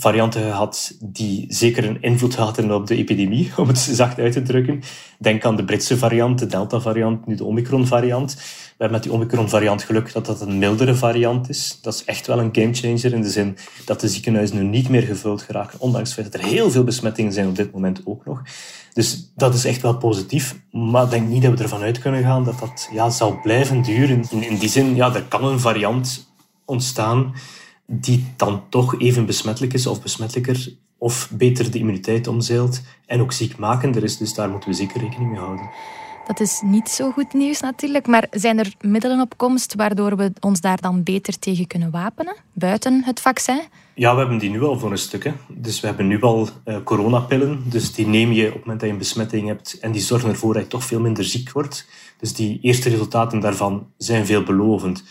varianten 0.00 0.42
gehad 0.42 0.96
die 1.00 1.44
zeker 1.48 1.84
een 1.84 2.02
invloed 2.02 2.36
hadden 2.36 2.74
op 2.74 2.86
de 2.86 2.96
epidemie, 2.96 3.50
om 3.56 3.68
het 3.68 3.78
zacht 3.78 4.18
uit 4.18 4.32
te 4.32 4.42
drukken. 4.42 4.82
Denk 5.18 5.44
aan 5.44 5.56
de 5.56 5.64
Britse 5.64 5.98
variant, 5.98 6.38
de 6.38 6.46
Delta-variant, 6.46 7.26
nu 7.26 7.34
de 7.34 7.44
Omicron-variant. 7.44 8.34
We 8.34 8.84
hebben 8.84 8.98
met 8.98 9.02
die 9.02 9.12
Omicron-variant 9.12 9.82
geluk 9.82 10.12
dat 10.12 10.26
dat 10.26 10.40
een 10.40 10.58
mildere 10.58 10.94
variant 10.94 11.48
is. 11.48 11.78
Dat 11.82 11.94
is 11.94 12.04
echt 12.04 12.26
wel 12.26 12.38
een 12.38 12.54
gamechanger 12.54 13.12
in 13.12 13.22
de 13.22 13.30
zin 13.30 13.56
dat 13.84 14.00
de 14.00 14.08
ziekenhuizen 14.08 14.56
nu 14.56 14.62
niet 14.62 14.88
meer 14.88 15.02
gevuld 15.02 15.42
geraken, 15.42 15.80
ondanks 15.80 16.14
het 16.14 16.20
feit 16.20 16.32
dat 16.32 16.42
er 16.42 16.48
heel 16.48 16.70
veel 16.70 16.84
besmettingen 16.84 17.32
zijn 17.32 17.48
op 17.48 17.56
dit 17.56 17.72
moment 17.72 18.00
ook 18.04 18.24
nog. 18.24 18.42
Dus 18.92 19.32
dat 19.34 19.54
is 19.54 19.64
echt 19.64 19.82
wel 19.82 19.96
positief. 19.96 20.60
Maar 20.70 21.04
ik 21.04 21.10
denk 21.10 21.28
niet 21.28 21.42
dat 21.42 21.58
we 21.58 21.62
ervan 21.62 21.82
uit 21.82 21.98
kunnen 21.98 22.22
gaan 22.22 22.44
dat 22.44 22.58
dat 22.58 22.88
ja, 22.92 23.10
zal 23.10 23.40
blijven 23.42 23.82
duren. 23.82 24.24
In, 24.30 24.42
in 24.42 24.56
die 24.56 24.68
zin, 24.68 24.94
ja, 24.94 25.14
er 25.14 25.22
kan 25.22 25.44
een 25.44 25.60
variant 25.60 26.32
ontstaan 26.64 27.34
die 27.90 28.24
dan 28.36 28.62
toch 28.68 29.00
even 29.00 29.26
besmettelijk 29.26 29.72
is 29.72 29.86
of 29.86 30.02
besmettelijker 30.02 30.72
of 30.98 31.30
beter 31.32 31.70
de 31.70 31.78
immuniteit 31.78 32.26
omzeilt 32.26 32.82
en 33.06 33.20
ook 33.20 33.32
ziekmakender 33.32 34.02
is. 34.02 34.16
Dus 34.16 34.34
daar 34.34 34.50
moeten 34.50 34.70
we 34.70 34.76
zeker 34.76 35.00
rekening 35.00 35.30
mee 35.30 35.40
houden. 35.40 35.70
Dat 36.26 36.40
is 36.40 36.60
niet 36.64 36.88
zo 36.88 37.10
goed 37.10 37.32
nieuws 37.32 37.60
natuurlijk, 37.60 38.06
maar 38.06 38.26
zijn 38.30 38.58
er 38.58 38.74
middelen 38.80 39.20
op 39.20 39.36
komst 39.36 39.74
waardoor 39.74 40.16
we 40.16 40.32
ons 40.40 40.60
daar 40.60 40.80
dan 40.80 41.02
beter 41.02 41.38
tegen 41.38 41.66
kunnen 41.66 41.90
wapenen, 41.90 42.36
buiten 42.52 43.04
het 43.04 43.20
vaccin? 43.20 43.60
Ja, 43.94 44.12
we 44.12 44.18
hebben 44.18 44.38
die 44.38 44.50
nu 44.50 44.62
al 44.62 44.78
voor 44.78 44.90
een 44.90 44.98
stuk. 44.98 45.24
Hè. 45.24 45.32
Dus 45.48 45.80
we 45.80 45.86
hebben 45.86 46.06
nu 46.06 46.20
al 46.20 46.48
uh, 46.64 46.76
coronapillen. 46.84 47.62
Dus 47.64 47.92
die 47.92 48.06
neem 48.06 48.32
je 48.32 48.46
op 48.46 48.52
het 48.52 48.60
moment 48.60 48.80
dat 48.80 48.88
je 48.88 48.94
een 48.94 49.00
besmetting 49.00 49.46
hebt 49.46 49.78
en 49.80 49.92
die 49.92 50.00
zorgen 50.00 50.28
ervoor 50.28 50.54
dat 50.54 50.62
je 50.62 50.68
toch 50.68 50.84
veel 50.84 51.00
minder 51.00 51.24
ziek 51.24 51.52
wordt. 51.52 51.88
Dus 52.18 52.34
die 52.34 52.58
eerste 52.62 52.88
resultaten 52.88 53.40
daarvan 53.40 53.86
zijn 53.96 54.26
veelbelovend. 54.26 55.04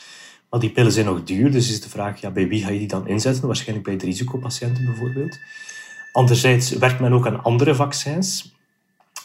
Maar 0.49 0.59
die 0.59 0.69
pillen 0.69 0.91
zijn 0.91 1.05
nog 1.05 1.23
duur, 1.23 1.51
dus 1.51 1.69
is 1.69 1.81
de 1.81 1.89
vraag, 1.89 2.21
ja, 2.21 2.31
bij 2.31 2.47
wie 2.47 2.63
ga 2.63 2.69
je 2.69 2.79
die 2.79 2.87
dan 2.87 3.07
inzetten? 3.07 3.47
Waarschijnlijk 3.47 3.87
bij 3.87 3.97
de 3.97 4.05
risicopatiënten 4.05 4.85
bijvoorbeeld. 4.85 5.37
Anderzijds 6.11 6.69
werkt 6.69 6.99
men 6.99 7.13
ook 7.13 7.27
aan 7.27 7.43
andere 7.43 7.75
vaccins. 7.75 8.55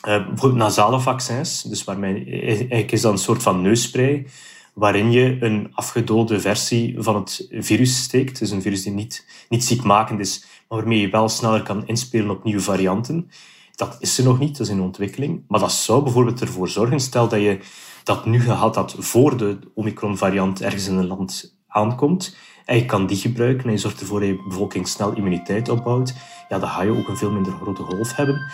Uh, 0.09 0.27
bijvoorbeeld 0.27 0.63
nasale 0.63 1.01
vaccins, 1.01 1.63
dus 1.63 1.85
waarmee, 1.85 2.25
eigenlijk 2.25 2.93
is 2.93 3.01
dat 3.01 3.13
een 3.13 3.19
soort 3.19 3.43
van 3.43 3.63
neusspray, 3.63 4.27
waarin 4.73 5.13
je 5.13 5.37
een 5.41 5.71
afgedode 5.75 6.41
versie 6.41 6.95
van 6.99 7.15
het 7.15 7.47
virus 7.51 8.03
steekt. 8.03 8.39
Dus 8.39 8.51
een 8.51 8.63
virus 8.63 8.83
die 8.83 8.93
niet, 8.93 9.27
niet 9.49 9.65
ziekmakend 9.65 10.21
is, 10.21 10.45
maar 10.69 10.79
waarmee 10.79 11.01
je 11.01 11.11
wel 11.11 11.29
sneller 11.29 11.63
kan 11.63 11.87
inspelen 11.87 12.31
op 12.31 12.45
nieuwe 12.45 12.61
varianten. 12.61 13.31
Dat 13.75 13.97
is 14.01 14.19
er 14.19 14.25
nog 14.25 14.39
niet, 14.39 14.59
dat 14.59 14.67
is 14.67 14.73
in 14.73 14.81
ontwikkeling. 14.81 15.43
Maar 15.49 15.61
dat 15.61 15.73
zou 15.73 16.03
bijvoorbeeld 16.03 16.41
ervoor 16.41 16.69
zorgen, 16.69 17.01
stel 17.01 17.29
dat 17.29 17.41
je 17.41 17.59
dat 18.03 18.27
nu 18.27 18.41
gehad 18.41 18.75
had 18.75 18.97
voor 18.99 19.37
de 19.37 19.59
Omicron-variant 19.75 20.63
ergens 20.63 20.89
in 20.89 20.97
een 20.97 21.07
land 21.07 21.57
aankomt, 21.69 22.37
en 22.65 22.77
je 22.77 22.85
kan 22.85 23.07
die 23.07 23.17
gebruiken 23.17 23.65
en 23.65 23.71
je 23.71 23.79
zorgt 23.79 24.01
ervoor 24.01 24.21
dat 24.21 24.29
je 24.29 24.43
bevolking 24.49 24.89
snel 24.89 25.13
immuniteit 25.13 25.69
opbouwt, 25.69 26.15
ja, 26.49 26.59
dan 26.59 26.69
ga 26.69 26.83
je 26.83 26.91
ook 26.91 27.09
een 27.09 27.17
veel 27.17 27.31
minder 27.31 27.53
grote 27.53 27.83
golf 27.83 28.17
hebben. 28.17 28.51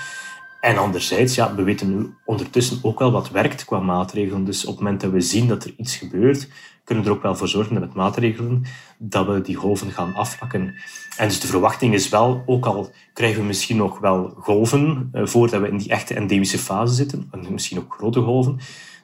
En 0.61 0.78
anderzijds, 0.78 1.34
ja, 1.34 1.54
we 1.54 1.62
weten 1.62 1.96
nu 1.96 2.14
ondertussen 2.24 2.78
ook 2.82 2.98
wel 2.98 3.11
wat 3.11 3.30
werkt 3.30 3.64
qua 3.64 3.80
maatregelen. 3.80 4.44
Dus 4.44 4.64
op 4.64 4.70
het 4.70 4.82
moment 4.82 5.00
dat 5.00 5.11
we 5.11 5.20
zien 5.20 5.48
dat 5.48 5.64
er 5.64 5.74
iets 5.76 5.96
gebeurt, 5.96 6.48
kunnen 6.84 7.04
we 7.04 7.11
er 7.11 7.16
ook 7.16 7.22
wel 7.22 7.37
voor 7.37 7.48
zorgen 7.48 7.74
dat 7.74 7.82
met 7.82 7.94
maatregelen 7.94 8.64
dat 8.98 9.26
we 9.26 9.40
die 9.40 9.54
golven 9.54 9.90
gaan 9.90 10.14
afvlakken. 10.14 10.74
En 11.16 11.28
dus 11.28 11.40
de 11.40 11.46
verwachting 11.46 11.94
is 11.94 12.08
wel, 12.08 12.42
ook 12.46 12.66
al 12.66 12.90
krijgen 13.12 13.40
we 13.40 13.46
misschien 13.46 13.76
nog 13.76 13.98
wel 13.98 14.34
golven 14.37 15.08
eh, 15.12 15.26
voordat 15.26 15.61
we 15.61 15.68
in 15.68 15.78
die 15.78 15.90
echte 15.90 16.14
endemische 16.14 16.58
fase 16.58 16.94
zitten, 16.94 17.28
en 17.30 17.46
misschien 17.50 17.78
ook 17.78 17.94
grote 17.94 18.20
golven, 18.20 18.58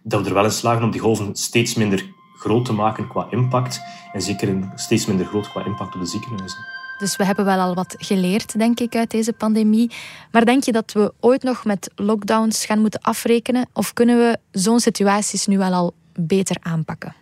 dat 0.04 0.22
we 0.22 0.28
er 0.28 0.34
wel 0.34 0.44
in 0.44 0.50
slagen 0.50 0.84
om 0.84 0.90
die 0.90 1.00
golven 1.00 1.34
steeds 1.36 1.74
minder 1.74 2.12
groot 2.36 2.64
te 2.64 2.72
maken 2.72 3.08
qua 3.08 3.26
impact. 3.30 3.80
En 4.12 4.22
zeker 4.22 4.72
steeds 4.74 5.06
minder 5.06 5.26
groot 5.26 5.50
qua 5.50 5.64
impact 5.64 5.94
op 5.94 6.00
de 6.00 6.06
ziekenhuizen. 6.06 6.58
Dus 6.98 7.16
we 7.16 7.24
hebben 7.24 7.44
wel 7.44 7.58
al 7.58 7.74
wat 7.74 7.94
geleerd, 7.98 8.58
denk 8.58 8.80
ik, 8.80 8.96
uit 8.96 9.10
deze 9.10 9.32
pandemie. 9.32 9.90
Maar 10.32 10.44
denk 10.44 10.64
je 10.64 10.72
dat 10.72 10.92
we 10.92 11.12
ooit 11.20 11.42
nog 11.42 11.64
met 11.64 11.90
lockdowns 11.94 12.66
gaan 12.66 12.80
moeten 12.80 13.00
afrekenen? 13.00 13.68
Of 13.72 13.92
kunnen 13.92 14.18
we 14.18 14.38
zo'n 14.50 14.80
situaties 14.80 15.46
nu 15.46 15.58
wel 15.58 15.72
al 15.72 15.94
beter 16.12 16.56
aanpakken? 16.60 17.14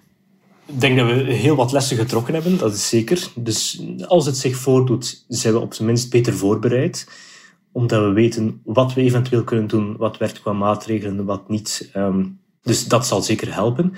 Ik 0.67 0.81
denk 0.81 0.99
dat 0.99 1.07
we 1.07 1.33
heel 1.33 1.57
wat 1.57 1.73
lessen 1.73 1.97
getrokken 1.97 2.35
hebben, 2.35 2.59
dat 2.59 2.73
is 2.73 2.89
zeker. 2.89 3.29
Dus 3.35 3.83
als 4.07 4.27
het 4.27 4.37
zich 4.37 4.57
voordoet, 4.57 5.25
zijn 5.29 5.55
we 5.55 5.61
op 5.61 5.75
zijn 5.75 5.89
minst 5.89 6.11
beter 6.11 6.35
voorbereid. 6.35 7.09
Omdat 7.73 8.01
we 8.01 8.13
weten 8.13 8.61
wat 8.65 8.95
we 8.95 9.01
eventueel 9.01 9.45
kunnen 9.45 9.67
doen, 9.67 9.97
wat 9.97 10.19
werkt 10.19 10.41
qua 10.41 10.53
maatregelen 10.53 11.19
en 11.19 11.25
wat 11.25 11.49
niet. 11.49 11.89
Ehm, 11.93 12.25
dus 12.63 12.87
dat 12.89 13.07
zal 13.07 13.23
zeker 13.23 13.55
helpen. 13.55 13.95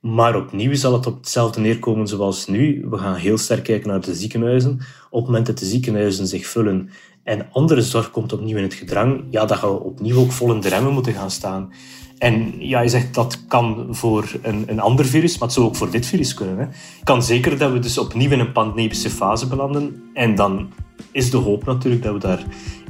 Maar 0.00 0.36
opnieuw 0.36 0.74
zal 0.74 0.92
het 0.92 1.06
op 1.06 1.16
hetzelfde 1.16 1.60
neerkomen 1.60 2.06
zoals 2.06 2.46
nu. 2.46 2.86
We 2.90 2.98
gaan 2.98 3.14
heel 3.14 3.38
sterk 3.38 3.64
kijken 3.64 3.88
naar 3.88 4.00
de 4.00 4.14
ziekenhuizen. 4.14 4.70
Op 5.10 5.18
het 5.18 5.26
moment 5.26 5.46
dat 5.46 5.58
de 5.58 5.66
ziekenhuizen 5.66 6.26
zich 6.26 6.46
vullen 6.46 6.90
en 7.28 7.48
andere 7.52 7.82
zorg 7.82 8.10
komt 8.10 8.32
opnieuw 8.32 8.56
in 8.56 8.62
het 8.62 8.74
gedrang, 8.74 9.24
ja, 9.30 9.44
dan 9.44 9.56
gaan 9.56 9.70
we 9.70 9.80
opnieuw 9.80 10.18
ook 10.18 10.32
vol 10.32 10.54
in 10.54 10.60
de 10.60 10.68
remmen 10.68 10.92
moeten 10.92 11.12
gaan 11.12 11.30
staan. 11.30 11.72
En 12.18 12.54
ja, 12.58 12.80
je 12.80 12.88
zegt 12.88 13.14
dat 13.14 13.46
kan 13.48 13.86
voor 13.90 14.32
een, 14.42 14.64
een 14.66 14.80
ander 14.80 15.04
virus, 15.04 15.38
maar 15.38 15.48
het 15.48 15.56
zou 15.56 15.66
ook 15.66 15.76
voor 15.76 15.90
dit 15.90 16.06
virus 16.06 16.34
kunnen. 16.34 16.58
Hè. 16.58 16.66
kan 17.04 17.22
zeker 17.22 17.58
dat 17.58 17.72
we 17.72 17.78
dus 17.78 17.98
opnieuw 17.98 18.30
in 18.30 18.40
een 18.40 18.52
pandemische 18.52 19.10
fase 19.10 19.46
belanden. 19.46 20.10
En 20.14 20.34
dan 20.34 20.72
is 21.12 21.30
de 21.30 21.36
hoop 21.36 21.64
natuurlijk 21.64 22.02
dat 22.02 22.12
we 22.12 22.18
daar 22.18 22.44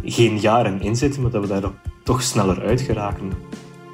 geen 0.05 0.39
jaren 0.39 0.81
in 0.81 0.97
zitten, 0.97 1.23
maar 1.23 1.31
dat 1.31 1.43
we 1.43 1.61
daar 1.61 1.71
toch 2.05 2.23
sneller 2.23 2.61
uit 2.61 2.81
geraken. 2.81 3.33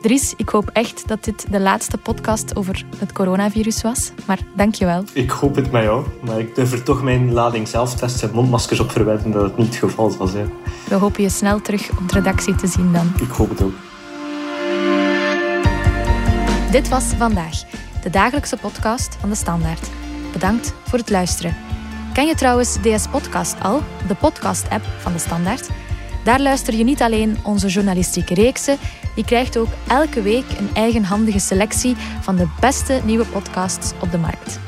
Dries, 0.05 0.35
ik 0.37 0.49
hoop 0.49 0.71
echt 0.73 1.09
dat 1.09 1.25
dit 1.25 1.47
de 1.51 1.61
laatste 1.61 1.99
podcast 1.99 2.57
over 2.57 2.85
het 2.99 3.13
coronavirus 3.13 3.83
was. 3.83 4.13
Maar 4.27 4.39
dank 4.57 4.75
je 4.75 4.85
wel. 4.85 5.05
Ik 5.13 5.31
hoop 5.31 5.55
het 5.55 5.71
met 5.71 5.83
jou. 5.83 6.07
Maar 6.25 6.39
ik 6.39 6.55
durf 6.55 6.73
er 6.73 6.83
toch 6.83 7.03
mijn 7.03 7.33
lading 7.33 7.69
zelftests 7.69 8.23
en 8.23 8.31
mondmaskers 8.33 8.81
op 8.81 8.91
verwijten 8.91 9.31
dat 9.31 9.43
het 9.43 9.57
niet 9.57 9.67
het 9.67 9.77
geval 9.77 10.11
zal 10.11 10.27
zijn. 10.27 10.51
We 10.89 10.95
hopen 10.95 11.23
je 11.23 11.29
snel 11.29 11.61
terug 11.61 11.91
op 11.91 12.09
de 12.09 12.15
redactie 12.15 12.55
te 12.55 12.67
zien 12.67 12.93
dan. 12.93 13.13
Ik 13.21 13.31
hoop 13.31 13.49
het 13.49 13.63
ook. 13.63 13.75
Dit 16.71 16.89
was 16.89 17.05
Vandaag, 17.05 17.63
de 18.03 18.11
dagelijkse 18.11 18.57
podcast 18.57 19.17
van 19.21 19.29
De 19.29 19.37
Standaard. 19.37 19.91
Bedankt 20.33 20.75
voor 20.83 20.99
het 20.99 21.11
luisteren. 21.11 21.57
Ken 22.13 22.27
je 22.27 22.35
trouwens 22.35 22.77
DS 22.81 23.09
Podcast 23.11 23.61
al, 23.63 23.81
de 24.09 24.15
podcast-app 24.15 24.85
van 24.99 25.13
De 25.13 25.19
Standaard? 25.19 25.71
Daar 26.25 26.41
luister 26.41 26.75
je 26.75 26.85
niet 26.85 27.03
alleen 27.03 27.39
onze 27.43 27.69
journalistieke 27.69 28.35
reeksen, 28.35 28.79
je 29.15 29.25
krijgt 29.25 29.57
ook 29.57 29.69
elke 29.89 30.23
week 30.23 30.45
een 30.59 30.71
eigenhandige 30.75 31.39
selectie 31.39 31.97
van 32.21 32.37
de 32.37 32.49
beste 32.61 33.01
nieuwe 33.05 33.25
podcasts 33.25 33.93
op 34.01 34.11
de 34.11 34.19
markt. 34.19 34.59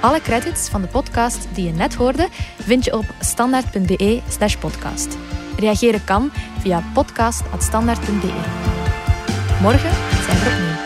Alle 0.00 0.20
credits 0.20 0.68
van 0.68 0.82
de 0.82 0.88
podcast 0.88 1.48
die 1.54 1.64
je 1.64 1.72
net 1.72 1.94
hoorde 1.94 2.28
vind 2.58 2.84
je 2.84 2.96
op 2.96 3.04
standaard.be/slash 3.20 4.56
podcast. 4.56 5.16
Reageren 5.58 6.04
kan 6.04 6.30
via 6.58 6.82
podcast.standaard.be. 6.94 8.32
Morgen 9.60 9.92
zijn 10.26 10.38
we 10.38 10.50
opnieuw. 10.52 10.79